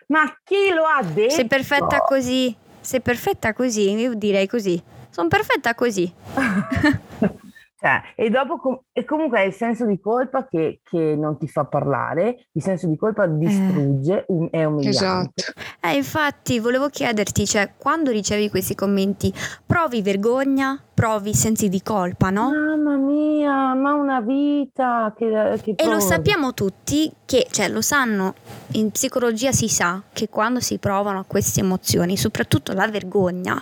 ma 0.08 0.24
chi 0.42 0.72
lo 0.74 0.82
ha 0.84 1.02
detto? 1.02 1.34
Sei 1.34 1.46
perfetta 1.46 1.98
così, 2.00 2.54
sei 2.80 3.00
perfetta 3.00 3.52
così, 3.52 3.90
io 3.90 4.14
direi 4.14 4.46
così. 4.46 4.82
Sono 5.10 5.28
perfetta 5.28 5.74
così. 5.74 6.12
Cioè, 7.80 8.12
e 8.14 8.28
dopo 8.28 8.58
com- 8.58 8.78
e 8.92 9.06
comunque 9.06 9.38
è 9.40 9.46
il 9.46 9.54
senso 9.54 9.86
di 9.86 9.98
colpa 9.98 10.46
che, 10.46 10.82
che, 10.84 11.16
non 11.16 11.38
ti 11.38 11.48
fa 11.48 11.64
parlare, 11.64 12.48
il 12.52 12.62
senso 12.62 12.86
di 12.86 12.94
colpa 12.94 13.26
distrugge, 13.26 14.18
eh, 14.18 14.24
um- 14.28 14.50
è 14.50 14.64
umiliante. 14.64 15.32
Esatto. 15.34 15.60
Eh, 15.80 15.96
infatti 15.96 16.60
volevo 16.60 16.90
chiederti, 16.90 17.46
cioè, 17.46 17.72
quando 17.78 18.10
ricevi 18.10 18.50
questi 18.50 18.74
commenti, 18.74 19.32
provi 19.64 20.02
vergogna, 20.02 20.78
provi 20.92 21.32
sensi 21.32 21.70
di 21.70 21.80
colpa, 21.80 22.28
no? 22.28 22.50
Mamma 22.50 22.96
mia, 22.96 23.72
ma 23.72 23.94
una 23.94 24.20
vita 24.20 25.14
che, 25.16 25.58
che 25.62 25.74
E 25.78 25.88
lo 25.88 26.00
sappiamo 26.00 26.52
tutti 26.52 27.10
che, 27.24 27.46
cioè 27.50 27.70
lo 27.70 27.80
sanno, 27.80 28.34
in 28.72 28.90
psicologia 28.90 29.52
si 29.52 29.68
sa 29.68 30.02
che 30.12 30.28
quando 30.28 30.60
si 30.60 30.76
provano 30.76 31.24
queste 31.26 31.60
emozioni, 31.60 32.18
soprattutto 32.18 32.74
la 32.74 32.86
vergogna, 32.88 33.58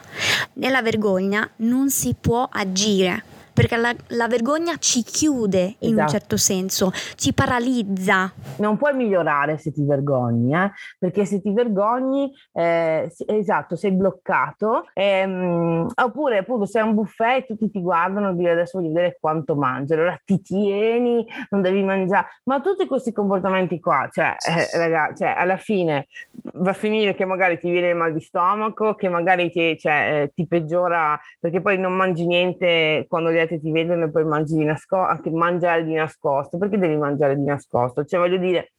nella 0.54 0.82
vergogna 0.82 1.48
non 1.58 1.88
si 1.88 2.16
può 2.20 2.48
agire 2.50 3.36
perché 3.58 3.76
la, 3.76 3.92
la 4.10 4.28
vergogna 4.28 4.76
ci 4.76 5.02
chiude 5.02 5.74
in 5.80 5.94
esatto. 5.94 6.00
un 6.00 6.08
certo 6.08 6.36
senso, 6.36 6.92
ci 7.16 7.34
paralizza. 7.34 8.32
Non 8.58 8.76
puoi 8.76 8.94
migliorare 8.94 9.58
se 9.58 9.72
ti 9.72 9.84
vergogni, 9.84 10.54
eh? 10.54 10.70
perché 10.96 11.24
se 11.24 11.40
ti 11.40 11.52
vergogni, 11.52 12.32
eh, 12.52 13.12
esatto, 13.26 13.74
sei 13.74 13.90
bloccato, 13.90 14.84
ehm, 14.94 15.88
oppure 15.92 16.38
appunto 16.38 16.66
sei 16.66 16.82
a 16.82 16.84
un 16.84 16.94
buffet 16.94 17.38
e 17.38 17.46
tutti 17.46 17.68
ti 17.68 17.80
guardano 17.80 18.30
e 18.30 18.36
dire 18.36 18.52
adesso 18.52 18.78
voglio 18.78 18.92
vedere 18.92 19.16
quanto 19.18 19.56
mangi, 19.56 19.92
allora 19.92 20.16
ti 20.24 20.40
tieni, 20.40 21.26
non 21.50 21.60
devi 21.60 21.82
mangiare, 21.82 22.28
ma 22.44 22.60
tutti 22.60 22.86
questi 22.86 23.10
comportamenti 23.10 23.80
qua, 23.80 24.08
cioè, 24.12 24.36
eh, 24.38 24.78
ragazzi, 24.78 25.24
cioè, 25.24 25.34
alla 25.36 25.56
fine 25.56 26.06
va 26.54 26.70
a 26.70 26.74
finire 26.74 27.16
che 27.16 27.24
magari 27.24 27.58
ti 27.58 27.68
viene 27.68 27.88
il 27.88 27.96
mal 27.96 28.12
di 28.12 28.20
stomaco, 28.20 28.94
che 28.94 29.08
magari 29.08 29.50
ti, 29.50 29.76
cioè, 29.76 30.22
eh, 30.22 30.32
ti 30.32 30.46
peggiora 30.46 31.18
perché 31.40 31.60
poi 31.60 31.76
non 31.76 31.94
mangi 31.94 32.24
niente 32.24 33.04
quando 33.08 33.32
gli 33.32 33.38
altri 33.38 33.47
ti 33.56 33.70
vedono 33.70 34.04
e 34.04 34.10
poi 34.10 34.24
mangi 34.24 34.54
di 34.54 34.64
nascosto, 34.64 35.08
anche 35.08 35.30
mangiare 35.30 35.84
di 35.84 35.94
nascosto, 35.94 36.58
perché 36.58 36.76
devi 36.76 36.96
mangiare 36.96 37.36
di 37.36 37.44
nascosto? 37.44 38.04
Cioè 38.04 38.20
voglio 38.20 38.36
dire, 38.36 38.72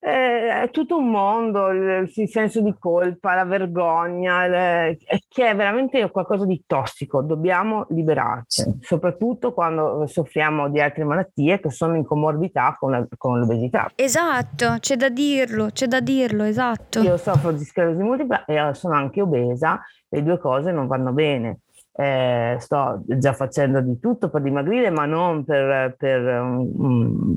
eh, 0.00 0.62
è 0.62 0.70
tutto 0.70 0.96
un 0.96 1.10
mondo, 1.10 1.68
il, 1.70 2.10
il, 2.14 2.28
senso 2.28 2.60
di 2.60 2.74
colpa, 2.78 3.34
la 3.34 3.44
vergogna, 3.44 4.46
che 4.46 5.48
è 5.48 5.56
veramente 5.56 6.08
qualcosa 6.10 6.46
di 6.46 6.62
tossico, 6.66 7.20
dobbiamo 7.20 7.86
liberarci, 7.90 8.78
soprattutto 8.80 9.52
quando 9.52 10.06
soffriamo 10.06 10.70
di 10.70 10.80
altre 10.80 11.04
malattie 11.04 11.60
che 11.60 11.70
sono 11.70 11.96
in 11.96 12.04
comorbidità 12.04 12.76
con, 12.78 12.92
la, 12.92 13.06
con 13.16 13.40
l'obesità. 13.40 13.90
Esatto, 13.94 14.76
c'è 14.78 14.96
da 14.96 15.08
dirlo, 15.08 15.70
c'è 15.72 15.86
da 15.86 16.00
dirlo, 16.00 16.44
esatto. 16.44 17.00
Io 17.02 17.16
soffro 17.16 17.50
di 17.52 17.64
sclerosi 17.64 18.02
multipla 18.02 18.44
e 18.44 18.74
sono 18.74 18.94
anche 18.94 19.20
obesa, 19.20 19.80
le 20.08 20.22
due 20.22 20.38
cose 20.38 20.70
non 20.70 20.86
vanno 20.86 21.12
bene 21.12 21.58
eh, 22.00 22.56
sto 22.60 23.02
già 23.04 23.32
facendo 23.32 23.80
di 23.80 23.98
tutto 23.98 24.30
per 24.30 24.40
dimagrire, 24.40 24.88
ma 24.88 25.04
non 25.04 25.44
per, 25.44 25.96
per 25.96 26.40
um, 26.40 27.36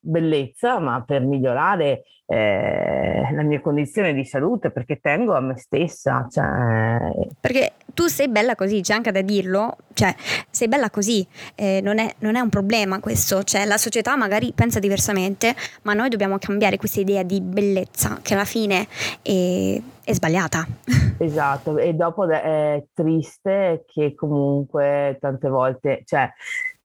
bellezza, 0.00 0.78
ma 0.78 1.02
per 1.04 1.22
migliorare 1.22 2.04
eh, 2.32 3.26
la 3.32 3.42
mia 3.42 3.60
condizione 3.60 4.12
di 4.12 4.24
salute, 4.24 4.70
perché 4.70 5.00
tengo 5.00 5.34
a 5.34 5.40
me 5.40 5.56
stessa. 5.58 6.28
Cioè... 6.30 7.10
Perché 7.40 7.72
tu 7.92 8.06
sei 8.06 8.28
bella 8.28 8.54
così, 8.54 8.82
c'è 8.82 8.94
anche 8.94 9.10
da 9.10 9.20
dirlo, 9.20 9.76
cioè 9.94 10.14
sei 10.48 10.68
bella 10.68 10.90
così, 10.90 11.26
eh, 11.56 11.80
non, 11.82 11.98
è, 11.98 12.14
non, 12.18 12.36
è, 12.36 12.40
un 12.40 12.48
problema 12.48 13.00
questo, 13.00 13.42
cioè 13.42 13.64
la 13.64 13.78
società 13.78 14.14
magari 14.14 14.52
pensa 14.54 14.78
diversamente, 14.78 15.56
ma 15.82 15.92
noi 15.92 16.08
dobbiamo 16.08 16.38
cambiare 16.38 16.76
questa 16.76 17.00
idea 17.00 17.24
di 17.24 17.40
bellezza 17.40 18.20
che 18.22 18.34
alla 18.34 18.44
fine 18.44 18.86
è, 19.22 19.80
è 20.04 20.12
sbagliata. 20.12 20.66
Esatto, 21.20 21.76
e 21.76 21.92
dopo 21.92 22.26
è 22.30 22.82
triste 22.94 23.84
che 23.86 24.14
comunque 24.14 25.18
tante 25.20 25.50
volte, 25.50 26.00
cioè 26.06 26.32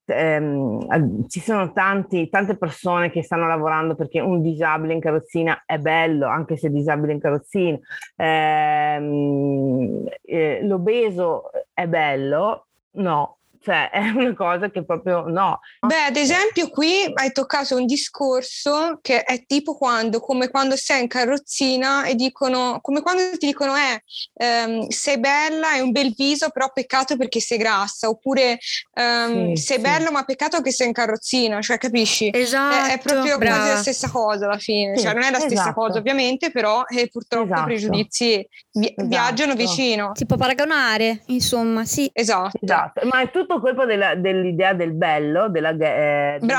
ehm, 0.06 1.28
ci 1.28 1.40
sono 1.40 1.72
tanti, 1.74 2.30
tante 2.30 2.58
persone 2.58 3.10
che 3.12 3.24
stanno 3.24 3.48
lavorando 3.48 3.96
perché 3.96 4.20
un 4.20 4.42
disabile 4.42 4.94
in 4.94 5.00
carrozzina 5.00 5.64
è 5.66 5.78
bello, 5.80 6.28
anche 6.28 6.58
se 6.58 6.68
è 6.68 6.70
disabile 6.72 7.14
in 7.14 7.20
carrozzina. 7.20 7.78
Ehm, 8.16 10.06
eh, 10.24 10.60
l'obeso 10.64 11.50
è 11.74 11.88
bello? 11.88 12.68
No, 12.98 13.35
cioè 13.66 13.90
è 13.90 14.10
una 14.10 14.36
cosa 14.36 14.70
che 14.70 14.86
proprio 14.86 15.24
no. 15.28 15.60
Beh, 15.80 16.04
ad 16.04 16.16
esempio 16.16 16.70
qui 16.70 17.12
hai 17.16 17.32
toccato 17.32 17.76
un 17.76 17.88
discorso 17.88 19.00
che 19.02 19.24
è 19.24 19.44
tipo 19.46 19.76
quando, 19.76 20.20
come 20.20 20.50
quando 20.50 20.76
sei 20.76 21.02
in 21.02 21.08
carrozzina 21.08 22.06
e 22.06 22.14
dicono, 22.14 22.78
come 22.82 23.02
quando 23.02 23.24
ti 23.38 23.48
dicono 23.48 23.74
eh, 23.76 24.04
ehm, 24.36 24.88
sei 24.90 25.20
bella, 25.20 25.70
hai 25.70 25.82
un 25.82 25.92
bel 25.92 26.14
viso, 26.16 26.50
però 26.52 26.72
peccato 26.72 27.18
perché 27.18 27.40
sei 27.40 27.58
grassa, 27.58 28.08
oppure 28.08 28.60
ehm, 28.94 29.54
sì, 29.54 29.64
sei 29.64 29.78
sì. 29.78 29.82
bello 29.82 30.12
ma 30.12 30.24
peccato 30.24 30.62
che 30.62 30.72
sei 30.72 30.88
in 30.88 30.94
carrozzina, 30.94 31.60
cioè 31.62 31.80
capisci? 31.80 32.30
Esatto. 32.32 32.92
È, 32.92 32.94
è 32.94 33.00
proprio 33.00 33.40
brava. 33.40 33.56
quasi 33.56 33.70
la 33.72 33.78
stessa 33.78 34.10
cosa 34.12 34.46
alla 34.46 34.60
fine, 34.60 34.96
sì, 34.96 35.06
cioè 35.06 35.14
non 35.14 35.24
è 35.24 35.32
la 35.32 35.40
stessa 35.40 35.62
esatto. 35.62 35.74
cosa 35.74 35.98
ovviamente, 35.98 36.52
però 36.52 36.84
eh, 36.86 37.08
purtroppo 37.08 37.46
esatto. 37.46 37.62
i 37.62 37.66
pregiudizi 37.66 38.48
vi- 38.74 38.86
esatto. 38.86 39.08
viaggiano 39.08 39.56
vicino. 39.56 40.12
Si 40.14 40.28
può 40.28 40.38
paragonare, 40.38 41.24
insomma, 41.28 41.84
sì. 41.86 42.08
Esatto. 42.14 42.60
esatto. 42.62 43.02
Ma 43.08 43.22
è 43.22 43.32
tutto 43.32 43.55
colpa 43.60 43.86
della, 43.86 44.16
dell'idea 44.16 44.74
del 44.74 44.94
bello, 44.94 45.50
della, 45.50 45.70
eh, 45.70 46.38
del 46.40 46.56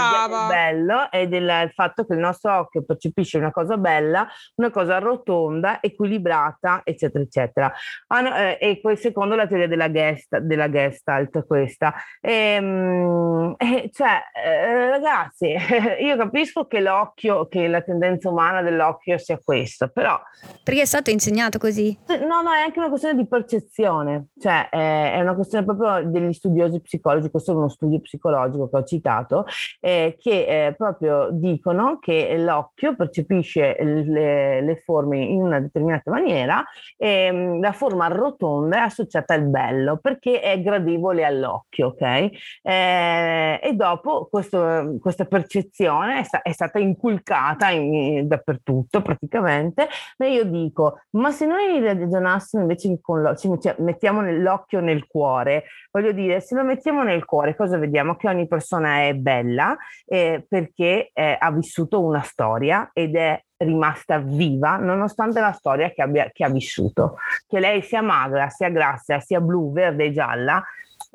bello 0.49 1.11
e 1.11 1.29
del 1.29 1.71
fatto 1.75 2.05
che 2.05 2.15
il 2.15 2.21
nostro 2.21 2.57
occhio 2.59 2.85
percepisce 2.85 3.39
una 3.39 3.51
cosa 3.51 3.77
bella, 3.77 4.27
una 4.57 4.71
cosa 4.71 4.99
rotonda, 4.99 5.81
equilibrata, 5.81 6.83
eccetera, 6.85 7.25
eccetera. 7.25 7.73
Ah, 8.09 8.39
eh, 8.41 8.59
e 8.61 8.81
poi 8.81 8.97
secondo 8.97 9.35
la 9.35 9.47
teoria 9.47 9.69
della, 9.69 9.91
gest, 9.91 10.39
della 10.39 10.71
Gestalt, 10.71 11.47
questa. 11.47 11.95
E, 12.21 12.33
ehm, 12.33 13.55
eh, 13.59 13.91
cioè, 13.93 14.21
eh, 14.45 14.91
ragazzi, 14.91 15.55
io 16.01 16.17
capisco 16.17 16.67
che 16.67 16.81
l'occhio, 16.81 17.47
che 17.49 17.69
la 17.69 17.83
tendenza 17.83 18.29
umana 18.29 18.63
dell'occhio 18.63 19.19
sia 19.19 19.39
questo, 19.43 19.89
però... 19.89 20.21
Perché 20.63 20.83
è 20.83 20.87
stato 20.87 21.11
insegnato 21.11 21.59
così? 21.59 21.97
No, 22.07 22.43
no, 22.43 22.53
è 22.53 22.61
anche 22.61 22.79
una 22.79 22.89
questione 22.89 23.17
di 23.17 23.27
percezione, 23.27 24.29
cioè 24.39 24.69
è 24.69 25.21
una 25.21 25.35
questione 25.35 25.65
proprio 25.65 26.09
degli 26.09 26.33
studiosi 26.33 26.81
psicologi, 26.87 27.31
questo 27.31 27.53
è 27.53 27.55
uno 27.55 27.69
studio 27.69 28.01
psicologico 28.01 28.69
che 28.71 28.77
ho 28.77 28.85
citato, 28.85 29.45
eh, 29.81 30.17
che 30.19 30.67
eh, 30.67 30.75
proprio 30.75 31.29
dicono 31.31 31.99
che 31.99 32.37
l'occhio 32.39 32.95
percepisce 32.97 33.77
le, 33.81 34.63
le, 34.63 34.77
forme 34.85 35.19
in 35.19 35.43
una 35.43 35.61
determinata 35.61 36.11
maniera 36.11 36.65
e 36.97 37.31
mm, 37.33 37.61
la 37.61 37.73
forma 37.73 38.07
rotonda 38.07 38.77
è 38.77 38.81
associata 38.81 39.35
al 39.35 39.43
bello 39.43 39.99
perché 39.99 40.41
è 40.41 40.61
gradevole 40.63 41.25
all'occhio, 41.25 41.89
ok? 41.89 42.31
Eh, 42.63 43.61
e 43.63 43.73
dopo 43.75 44.29
questo, 44.31 44.97
questa 45.01 45.25
percezione 45.25 46.21
è, 46.21 46.23
sta, 46.23 46.43
è 46.43 46.53
stata 46.53 46.79
inculcata 46.79 47.71
in, 47.71 48.27
dappertutto 48.27 49.03
praticamente, 49.03 49.89
ma 50.19 50.27
io 50.27 50.45
dico, 50.45 51.01
ma 51.11 51.31
se 51.31 51.47
noi 51.47 51.81
ragionassimo 51.81 52.63
invece 52.63 52.99
con 53.01 53.23
l'occhio, 53.23 53.59
cioè, 53.59 53.77
mettiamo 53.79 54.23
l'occhio 54.23 54.81
nel 54.81 55.07
cuore, 55.07 55.65
voglio 55.97 56.13
dire, 56.13 56.43
se 56.43 56.55
lo 56.55 56.63
mettiamo 56.63 57.03
nel 57.03 57.25
cuore, 57.25 57.57
cosa 57.57 57.79
vediamo? 57.79 58.17
Che 58.17 58.29
ogni 58.29 58.47
persona 58.47 59.05
è 59.05 59.15
bella 59.15 59.75
eh, 60.05 60.45
perché 60.47 61.11
eh, 61.15 61.37
ha 61.41 61.51
vissuto 61.51 62.03
una 62.03 62.21
storia 62.21 62.91
ed 62.93 63.17
è 63.17 63.43
rimasta 63.59 64.19
viva 64.19 64.77
nonostante 64.77 65.41
la 65.41 65.53
storia 65.53 65.91
che, 65.91 66.03
abbia, 66.03 66.29
che 66.31 66.45
ha 66.45 66.51
vissuto. 66.51 67.17
Che 67.47 67.59
lei 67.61 67.81
sia 67.81 68.03
magra, 68.03 68.51
sia 68.51 68.69
grassa, 68.69 69.21
sia 69.21 69.41
blu, 69.41 69.73
verde, 69.73 70.13
gialla, 70.13 70.63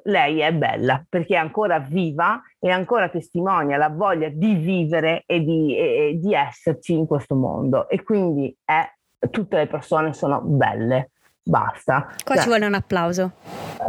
lei 0.05 0.39
è 0.39 0.51
bella 0.51 1.05
perché 1.07 1.35
è 1.35 1.37
ancora 1.37 1.77
viva 1.77 2.41
e 2.57 2.71
ancora 2.71 3.07
testimonia 3.07 3.77
la 3.77 3.89
voglia 3.89 4.29
di 4.29 4.55
vivere 4.55 5.21
e 5.27 5.41
di, 5.41 5.77
e, 5.77 6.17
di 6.19 6.33
esserci 6.33 6.93
in 6.93 7.05
questo 7.05 7.35
mondo 7.35 7.87
e 7.87 8.01
quindi 8.01 8.55
è, 8.65 8.83
tutte 9.29 9.57
le 9.57 9.67
persone 9.67 10.13
sono 10.13 10.41
belle 10.41 11.11
basta. 11.43 12.13
Qua 12.23 12.35
cioè, 12.35 12.43
ci 12.43 12.49
vuole 12.49 12.65
un 12.65 12.73
applauso. 12.73 13.31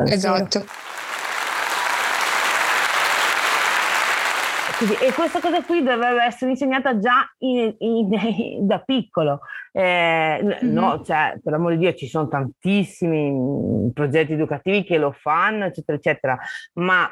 Eh, 0.07 0.13
esatto. 0.13 0.65
e 5.01 5.13
questa 5.13 5.41
cosa 5.41 5.63
qui 5.63 5.83
dovrebbe 5.83 6.25
essere 6.25 6.51
insegnata 6.51 6.99
già 6.99 7.31
in, 7.39 7.75
in, 7.79 8.13
in, 8.13 8.67
da 8.67 8.81
piccolo. 8.81 9.41
Eh, 9.71 10.41
mm-hmm. 10.43 10.73
No, 10.73 11.03
cioè, 11.05 11.39
per 11.43 11.53
l'amore 11.53 11.77
di 11.77 11.83
Dio, 11.83 11.95
ci 11.95 12.09
sono 12.09 12.29
tantissimi 12.29 13.91
progetti 13.93 14.33
educativi 14.33 14.83
che 14.85 14.99
lo 14.99 15.13
fanno, 15.13 15.67
eccetera, 15.67 15.97
eccetera, 15.97 16.39
ma 16.75 17.09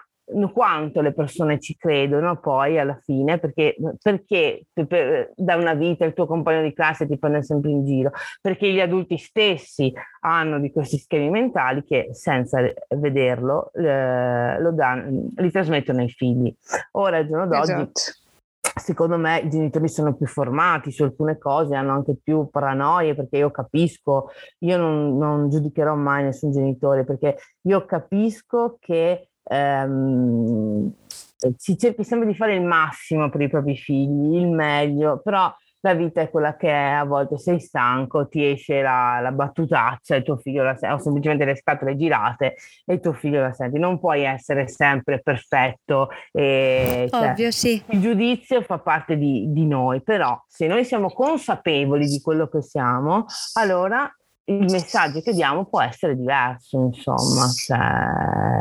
quanto 0.53 1.01
le 1.01 1.13
persone 1.13 1.59
ci 1.59 1.77
credono 1.77 2.39
poi 2.39 2.79
alla 2.79 2.99
fine, 3.03 3.39
perché, 3.39 3.77
perché 4.01 4.67
per, 4.73 5.33
da 5.35 5.57
una 5.57 5.75
vita 5.75 6.05
il 6.05 6.15
tuo 6.15 6.27
compagno 6.27 6.63
di 6.63 6.73
classe 6.73 7.07
ti 7.07 7.19
prende 7.19 7.43
sempre 7.43 7.71
in 7.71 7.85
giro, 7.85 8.11
perché 8.41 8.71
gli 8.71 8.81
adulti 8.81 9.17
stessi 9.17 9.93
hanno 10.21 10.61
di 10.61 10.71
questi 10.71 10.99
schemi 10.99 11.31
mentali 11.31 11.85
che 11.85 12.11
senza 12.13 12.61
vederlo 12.97 13.71
eh, 13.73 14.61
lo 14.61 14.73
danno, 14.73 15.31
li 15.35 15.51
trasmettono 15.51 16.01
ai 16.01 16.11
figli. 16.11 16.55
Ora, 16.93 17.19
al 17.19 17.27
giorno 17.27 17.47
d'oggi... 17.47 17.73
Esatto 17.73 18.01
secondo 18.81 19.17
me 19.17 19.41
i 19.41 19.51
genitori 19.51 19.89
sono 19.89 20.15
più 20.15 20.27
formati 20.27 20.91
su 20.91 21.03
alcune 21.03 21.39
cose, 21.39 21.75
hanno 21.75 21.93
anche 21.93 22.17
più 22.23 22.49
paranoie 22.51 23.15
perché 23.15 23.39
io 23.39 23.51
capisco, 23.51 24.31
io 24.61 24.77
non, 24.77 25.17
non 25.17 25.51
giudicherò 25.51 25.95
mai 25.95 26.25
nessun 26.25 26.53
genitore 26.53 27.05
perché 27.05 27.37
io 27.63 27.85
capisco 27.85 28.77
che 28.81 29.31
ehm, 29.51 30.93
si 31.57 31.79
cerchi 31.79 32.05
sempre 32.05 32.27
di 32.29 32.35
fare 32.35 32.55
il 32.55 32.63
massimo 32.63 33.31
per 33.31 33.41
i 33.41 33.49
propri 33.49 33.77
figli, 33.77 34.37
il 34.37 34.49
meglio, 34.49 35.21
però 35.23 35.53
la 35.83 35.95
vita 35.95 36.21
è 36.21 36.29
quella 36.29 36.57
che 36.57 36.69
è, 36.69 36.91
a 36.91 37.05
volte 37.05 37.39
sei 37.39 37.59
stanco, 37.59 38.29
ti 38.29 38.45
esce 38.45 38.83
la, 38.83 39.19
la 39.21 39.33
battutaccia 39.33 40.15
e 40.15 40.23
tuo 40.23 40.37
figlio 40.37 40.63
la 40.63 40.77
sente, 40.77 40.95
o 40.95 40.99
semplicemente 40.99 41.47
le 41.47 41.57
scatole 41.57 41.97
girate 41.97 42.57
e 42.85 42.95
il 42.95 43.01
tuo 43.01 43.15
figlio 43.15 43.41
la 43.41 43.53
senti. 43.55 43.79
Non 43.79 43.99
puoi 43.99 44.23
essere 44.23 44.69
sempre 44.69 45.21
perfetto. 45.23 46.11
E, 46.33 47.09
cioè, 47.11 47.31
Ovvio, 47.31 47.51
sì. 47.51 47.83
Il 47.89 48.01
giudizio 48.01 48.61
fa 48.61 48.79
parte 48.79 49.17
di, 49.17 49.51
di 49.51 49.67
noi, 49.67 50.03
però 50.03 50.39
se 50.47 50.67
noi 50.67 50.85
siamo 50.85 51.09
consapevoli 51.09 52.07
di 52.07 52.21
quello 52.21 52.47
che 52.49 52.61
siamo, 52.61 53.25
allora 53.55 54.15
il 54.45 54.71
messaggio 54.71 55.21
che 55.21 55.33
diamo 55.33 55.65
può 55.65 55.81
essere 55.81 56.15
diverso, 56.15 56.79
insomma. 56.79 57.49
Cioè, 57.49 58.61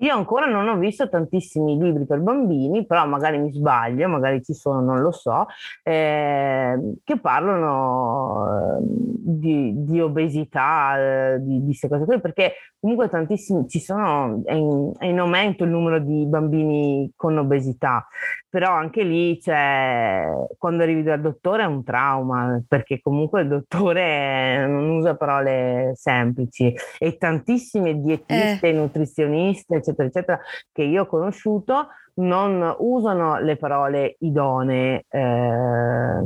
io 0.00 0.14
ancora 0.14 0.46
non 0.46 0.68
ho 0.68 0.76
visto 0.76 1.08
tantissimi 1.08 1.78
libri 1.78 2.06
per 2.06 2.20
bambini, 2.20 2.86
però 2.86 3.06
magari 3.06 3.38
mi 3.38 3.52
sbaglio, 3.52 4.08
magari 4.08 4.42
ci 4.42 4.54
sono, 4.54 4.80
non 4.80 5.00
lo 5.00 5.12
so, 5.12 5.46
eh, 5.82 6.94
che 7.04 7.18
parlano 7.18 8.78
eh, 8.78 8.78
di, 8.82 9.72
di 9.84 10.00
obesità, 10.00 11.34
eh, 11.34 11.38
di 11.40 11.62
queste 11.64 11.88
cose 11.88 12.04
qui, 12.06 12.20
perché 12.20 12.54
comunque 12.80 13.08
tantissimi 13.10 13.68
ci 13.68 13.78
sono, 13.78 14.42
è 14.44 14.54
in, 14.54 14.92
è 14.96 15.04
in, 15.04 15.18
aumento 15.18 15.64
il 15.64 15.70
numero 15.70 15.98
di 15.98 16.24
bambini 16.26 17.12
con 17.14 17.36
obesità, 17.36 18.06
però 18.48 18.72
anche 18.72 19.02
lì 19.02 19.38
cioè, 19.38 20.24
quando 20.56 20.82
arrivi 20.82 21.02
dal 21.02 21.20
dottore 21.20 21.62
è 21.64 21.66
un 21.66 21.84
trauma, 21.84 22.60
perché 22.66 23.00
comunque 23.02 23.42
il 23.42 23.48
dottore 23.48 24.66
non 24.66 24.88
usa 24.88 25.14
parole 25.14 25.92
semplici 25.94 26.74
e 26.98 27.18
tantissime 27.18 28.00
dietiste, 28.00 28.68
eh. 28.68 28.72
nutrizioniste, 28.72 29.82
eccetera, 29.90 30.08
eccetera, 30.08 30.40
che 30.72 30.82
io 30.82 31.02
ho 31.02 31.06
conosciuto, 31.06 31.88
non 32.14 32.74
usano 32.78 33.38
le 33.40 33.56
parole 33.56 34.16
idonee, 34.18 35.04
eh, 35.08 36.20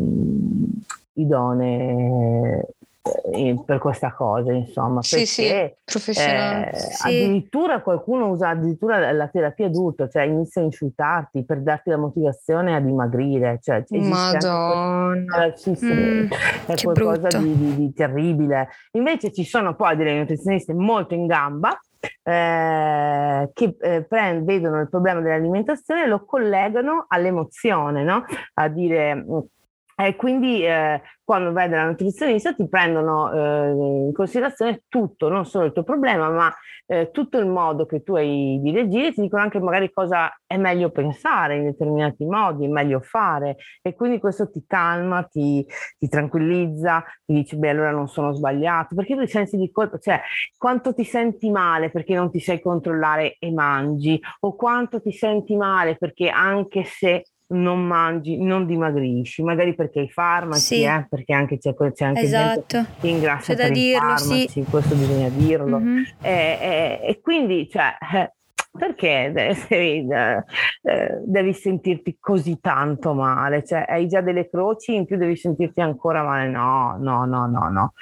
idonee 1.15 2.67
per 3.67 3.79
questa 3.79 4.15
cosa, 4.15 4.51
insomma. 4.53 5.03
Sì, 5.03 5.27
sì, 5.27 5.53
professionale. 5.85 6.73
Eh, 6.73 6.77
sì. 6.79 7.07
Addirittura 7.07 7.83
qualcuno 7.83 8.31
usa 8.31 8.49
addirittura 8.49 9.13
la 9.13 9.29
terapia 9.29 9.67
adulta, 9.67 10.09
cioè 10.09 10.23
inizia 10.23 10.63
a 10.63 10.65
insultarti 10.65 11.45
per 11.45 11.61
darti 11.61 11.91
la 11.91 11.99
motivazione 11.99 12.75
a 12.75 12.81
dimagrire. 12.81 13.59
Cioè, 13.63 13.85
Madonna! 13.91 15.53
Sì, 15.55 15.75
sì, 15.75 15.93
mm, 15.93 16.29
è 16.67 16.75
qualcosa 16.83 17.29
di, 17.39 17.57
di, 17.57 17.77
di, 17.77 17.93
terribile. 17.93 18.69
Invece 18.93 19.33
ci 19.33 19.45
sono 19.45 19.75
poi 19.75 19.97
delle 19.97 20.17
nutrizioniste 20.17 20.73
molto 20.73 21.13
in 21.13 21.27
gamba 21.27 21.79
eh, 22.23 23.51
che 23.53 23.77
eh, 23.81 24.05
prend, 24.05 24.45
vedono 24.45 24.81
il 24.81 24.89
problema 24.89 25.21
dell'alimentazione 25.21 26.05
e 26.05 26.07
lo 26.07 26.25
collegano 26.25 27.05
all'emozione, 27.09 28.03
no? 28.03 28.25
A 28.55 28.69
dire 28.69 29.15
mm, 29.15 29.39
e 29.97 30.17
quindi 30.17 30.65
eh, 30.65 31.01
quando 31.23 31.53
vai 31.53 31.69
dalla 31.69 31.87
nutrizionista 31.87 32.53
ti 32.53 32.69
prendono 32.69 33.33
eh, 33.33 33.71
in 34.07 34.13
considerazione 34.13 34.83
tutto, 34.89 35.29
non 35.29 35.47
solo 35.47 35.67
il 35.67 35.73
tuo 35.73 35.83
problema, 35.83 36.29
ma 36.31 36.53
eh, 36.87 37.11
tutto 37.13 37.39
il 37.39 37.47
modo 37.47 37.87
che 37.87 38.03
tu 38.03 38.15
hai 38.15 38.59
di 38.61 38.71
reagire, 38.71 39.13
ti 39.13 39.23
dicono 39.23 39.43
anche 39.43 39.59
magari 39.59 39.91
cosa 39.91 40.31
è 40.47 40.57
meglio 40.57 40.91
pensare 40.91 41.57
in 41.57 41.65
determinati 41.65 42.25
modi, 42.25 42.67
è 42.67 42.69
meglio 42.69 43.01
fare. 43.01 43.57
E 43.81 43.95
quindi 43.95 44.19
questo 44.19 44.51
ti 44.51 44.65
calma, 44.67 45.23
ti, 45.23 45.67
ti 45.99 46.09
tranquillizza, 46.09 47.03
ti 47.25 47.33
dici 47.33 47.57
beh 47.57 47.71
allora 47.71 47.91
non 47.91 48.09
sono 48.09 48.33
sbagliato, 48.33 48.95
perché 48.95 49.17
tu 49.17 49.27
sensi 49.27 49.57
di 49.57 49.71
colpa, 49.71 49.99
cioè 49.99 50.21
quanto 50.59 50.93
ti 50.93 51.05
senti 51.05 51.51
male 51.51 51.91
perché 51.91 52.15
non 52.15 52.31
ti 52.31 52.41
sai 52.41 52.61
controllare 52.61 53.37
e 53.39 53.51
mangi 53.51 54.21
o 54.41 54.55
quanto 54.55 55.01
ti 55.01 55.13
senti 55.13 55.57
male 55.57 55.97
perché 55.97 56.29
anche 56.29 56.85
se 56.85 57.25
non 57.49 57.85
mangi, 57.85 58.43
non 58.43 58.67
dimagrisci, 58.67 59.43
magari 59.43 59.75
perché 59.75 60.01
hai 60.01 60.11
farmaci, 60.11 60.61
sì. 60.61 60.83
eh, 60.83 61.07
perché 61.09 61.33
anche 61.33 61.59
c'è, 61.59 61.75
c'è 61.75 62.05
anche 62.05 62.21
esatto. 62.21 62.85
che 63.01 63.09
ingrassa 63.09 63.55
c'è 63.55 63.63
per 63.63 63.73
dirlo, 63.73 63.99
farmaci, 64.01 64.49
sì. 64.49 64.65
questo 64.65 64.95
bisogna 64.95 65.29
dirlo. 65.29 65.79
Mm-hmm. 65.79 66.03
E, 66.23 66.59
e, 66.61 67.01
e, 67.03 67.21
quindi, 67.21 67.69
cioè, 67.69 67.97
eh, 68.15 68.33
perché 68.77 69.31
devi, 69.69 70.07
eh, 70.13 71.23
devi, 71.25 71.53
sentirti 71.53 72.17
così 72.19 72.59
tanto 72.61 73.13
male? 73.13 73.65
Cioè, 73.65 73.85
hai 73.89 74.09
già 74.09 74.21
delle 74.21 74.49
croci, 74.49 74.95
in 74.95 75.05
più 75.05 75.17
devi 75.17 75.37
sentirti 75.37 75.81
ancora 75.81 76.23
male? 76.23 76.49
No, 76.49 76.97
no, 76.99 77.25
no, 77.25 77.47
no, 77.47 77.69
no. 77.69 77.93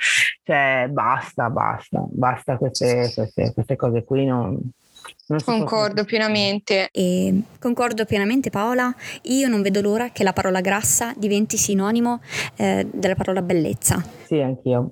Cioè, 0.44 0.88
basta, 0.90 1.50
basta, 1.50 2.04
basta 2.08 2.56
queste, 2.56 3.10
queste, 3.14 3.52
queste 3.52 3.76
cose 3.76 4.04
qui. 4.04 4.24
Non, 4.24 4.58
Concordo 5.44 6.04
pienamente. 6.04 6.88
E 6.90 7.42
concordo 7.58 8.04
pienamente 8.04 8.50
Paola, 8.50 8.94
io 9.22 9.48
non 9.48 9.62
vedo 9.62 9.80
l'ora 9.80 10.10
che 10.10 10.24
la 10.24 10.32
parola 10.32 10.60
grassa 10.60 11.12
diventi 11.16 11.56
sinonimo 11.56 12.20
eh, 12.56 12.86
della 12.92 13.14
parola 13.14 13.42
bellezza. 13.42 14.02
Sì, 14.24 14.40
anch'io. 14.40 14.90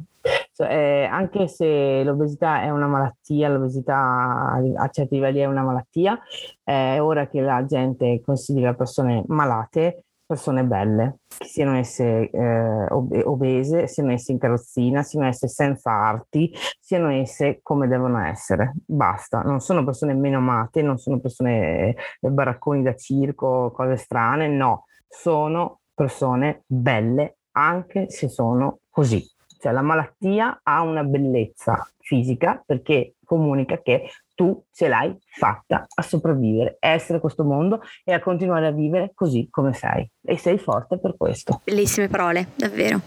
Cioè, 0.52 0.68
eh, 0.68 1.04
anche 1.04 1.48
se 1.48 2.02
l'obesità 2.04 2.62
è 2.62 2.70
una 2.70 2.86
malattia, 2.86 3.48
l'obesità 3.48 4.60
a 4.76 4.88
certi 4.90 5.14
livelli 5.14 5.40
è 5.40 5.46
una 5.46 5.62
malattia, 5.62 6.18
è 6.62 6.98
ora 7.00 7.26
che 7.28 7.40
la 7.40 7.64
gente 7.64 8.20
considera 8.22 8.74
persone 8.74 9.24
malate 9.28 10.04
persone 10.30 10.62
belle, 10.62 11.22
siano 11.26 11.76
esse 11.76 12.30
eh, 12.30 12.86
obese, 13.24 13.88
siano 13.88 14.12
esse 14.12 14.30
in 14.30 14.38
carrozzina, 14.38 15.02
siano 15.02 15.26
esse 15.26 15.48
senza 15.48 15.90
arti, 15.90 16.54
siano 16.78 17.10
esse 17.10 17.58
come 17.64 17.88
devono 17.88 18.24
essere. 18.24 18.74
Basta, 18.86 19.40
non 19.40 19.58
sono 19.58 19.82
persone 19.82 20.14
meno 20.14 20.38
amate, 20.38 20.82
non 20.82 20.98
sono 20.98 21.18
persone 21.18 21.96
eh, 22.20 22.28
baracconi 22.28 22.84
da 22.84 22.94
circo, 22.94 23.72
cose 23.74 23.96
strane, 23.96 24.46
no, 24.46 24.84
sono 25.08 25.80
persone 25.92 26.62
belle 26.64 27.38
anche 27.56 28.08
se 28.08 28.28
sono 28.28 28.78
così. 28.88 29.28
Cioè 29.58 29.72
la 29.72 29.82
malattia 29.82 30.60
ha 30.62 30.80
una 30.82 31.02
bellezza 31.02 31.84
fisica 31.98 32.62
perché 32.64 33.16
comunica 33.24 33.82
che 33.82 34.08
tu 34.40 34.64
ce 34.72 34.88
l'hai 34.88 35.14
fatta 35.36 35.86
a 35.94 36.00
sopravvivere, 36.00 36.78
a 36.80 36.88
essere 36.88 37.20
questo 37.20 37.44
mondo 37.44 37.82
e 38.02 38.14
a 38.14 38.20
continuare 38.20 38.68
a 38.68 38.70
vivere 38.70 39.12
così 39.14 39.48
come 39.50 39.74
sei. 39.74 40.10
E 40.22 40.38
sei 40.38 40.56
forte 40.56 40.98
per 40.98 41.14
questo. 41.18 41.60
Bellissime 41.64 42.08
parole, 42.08 42.48
davvero. 42.54 43.00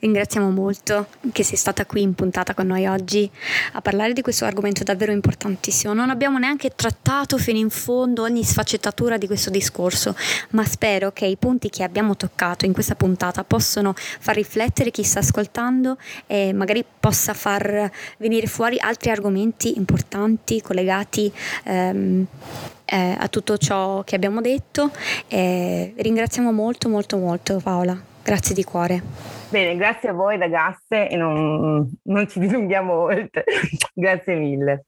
Ringraziamo 0.00 0.50
molto 0.50 1.06
che 1.30 1.44
sei 1.44 1.56
stata 1.56 1.86
qui 1.86 2.02
in 2.02 2.14
puntata 2.14 2.54
con 2.54 2.66
noi 2.66 2.86
oggi 2.86 3.30
a 3.72 3.80
parlare 3.80 4.12
di 4.12 4.22
questo 4.22 4.44
argomento 4.44 4.82
davvero 4.82 5.12
importantissimo. 5.12 5.92
Non 5.92 6.10
abbiamo 6.10 6.38
neanche 6.38 6.70
trattato 6.70 7.38
fino 7.38 7.58
in 7.58 7.70
fondo 7.70 8.22
ogni 8.22 8.42
sfaccettatura 8.42 9.16
di 9.16 9.26
questo 9.28 9.50
discorso, 9.50 10.16
ma 10.50 10.64
spero 10.64 11.12
che 11.12 11.26
i 11.26 11.36
punti 11.36 11.70
che 11.70 11.84
abbiamo 11.84 12.16
toccato 12.16 12.64
in 12.64 12.72
questa 12.72 12.96
puntata 12.96 13.44
possano 13.44 13.94
far 13.94 14.34
riflettere 14.34 14.90
chi 14.90 15.04
sta 15.04 15.20
ascoltando 15.20 15.98
e 16.26 16.52
magari 16.52 16.84
possa 16.98 17.34
far 17.34 17.90
venire 18.18 18.48
fuori 18.48 18.78
altri 18.80 19.10
argomenti 19.10 19.76
importanti 19.76 20.60
collegati 20.80 21.32
ehm, 21.64 22.26
eh, 22.86 23.16
a 23.18 23.28
tutto 23.28 23.56
ciò 23.58 24.02
che 24.02 24.16
abbiamo 24.16 24.40
detto. 24.40 24.90
E 25.28 25.94
ringraziamo 25.96 26.50
molto 26.52 26.88
molto 26.88 27.18
molto 27.18 27.60
Paola, 27.62 27.98
grazie 28.22 28.54
di 28.54 28.64
cuore. 28.64 29.02
Bene, 29.50 29.76
grazie 29.76 30.08
a 30.08 30.12
voi 30.12 30.38
ragazze 30.38 31.08
e 31.08 31.16
non, 31.16 31.88
non 32.04 32.28
ci 32.28 32.38
dilunghiamo 32.40 32.92
oltre. 32.92 33.44
grazie 33.92 34.34
mille. 34.36 34.84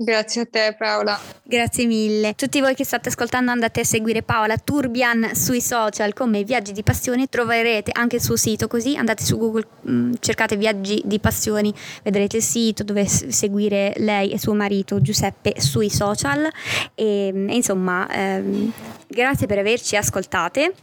Grazie 0.00 0.42
a 0.42 0.46
te 0.48 0.76
Paola. 0.78 1.18
Grazie 1.42 1.84
mille. 1.86 2.34
Tutti 2.36 2.60
voi 2.60 2.76
che 2.76 2.84
state 2.84 3.08
ascoltando 3.08 3.50
andate 3.50 3.80
a 3.80 3.84
seguire 3.84 4.22
Paola 4.22 4.56
Turbian 4.56 5.34
sui 5.34 5.60
social 5.60 6.12
come 6.12 6.44
Viaggi 6.44 6.70
di 6.70 6.84
Passione, 6.84 7.26
troverete 7.26 7.90
anche 7.92 8.16
il 8.16 8.22
suo 8.22 8.36
sito 8.36 8.68
così 8.68 8.94
andate 8.94 9.24
su 9.24 9.36
Google, 9.36 9.66
mh, 9.80 9.92
mm, 9.92 10.12
cercate 10.20 10.56
Viaggi 10.56 11.02
di 11.04 11.18
Passioni, 11.18 11.74
vedrete 12.04 12.36
il 12.36 12.44
sito 12.44 12.84
dove 12.84 13.08
seguire 13.08 13.92
lei 13.96 14.30
e 14.30 14.38
suo 14.38 14.54
marito 14.54 15.00
Giuseppe 15.00 15.60
sui 15.60 15.90
social 15.90 16.48
e, 16.94 17.32
e 17.34 17.54
insomma 17.56 18.08
ehm, 18.08 18.72
grazie 19.08 19.48
per 19.48 19.58
averci 19.58 19.96
ascoltate 19.96 20.74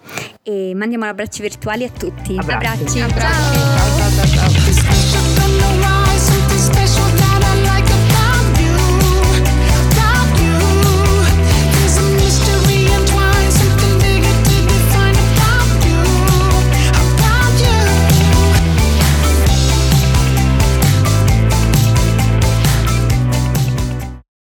e 0.44 0.74
mandiamo 0.76 1.06
abbracci 1.06 1.42
virtuali 1.42 1.86
a 1.86 1.90
tutti. 1.90 2.36
Abbracci. 2.38 3.00
abbracci. 3.00 3.00
Ciao. 3.00 3.98
Ciao. 3.98 4.05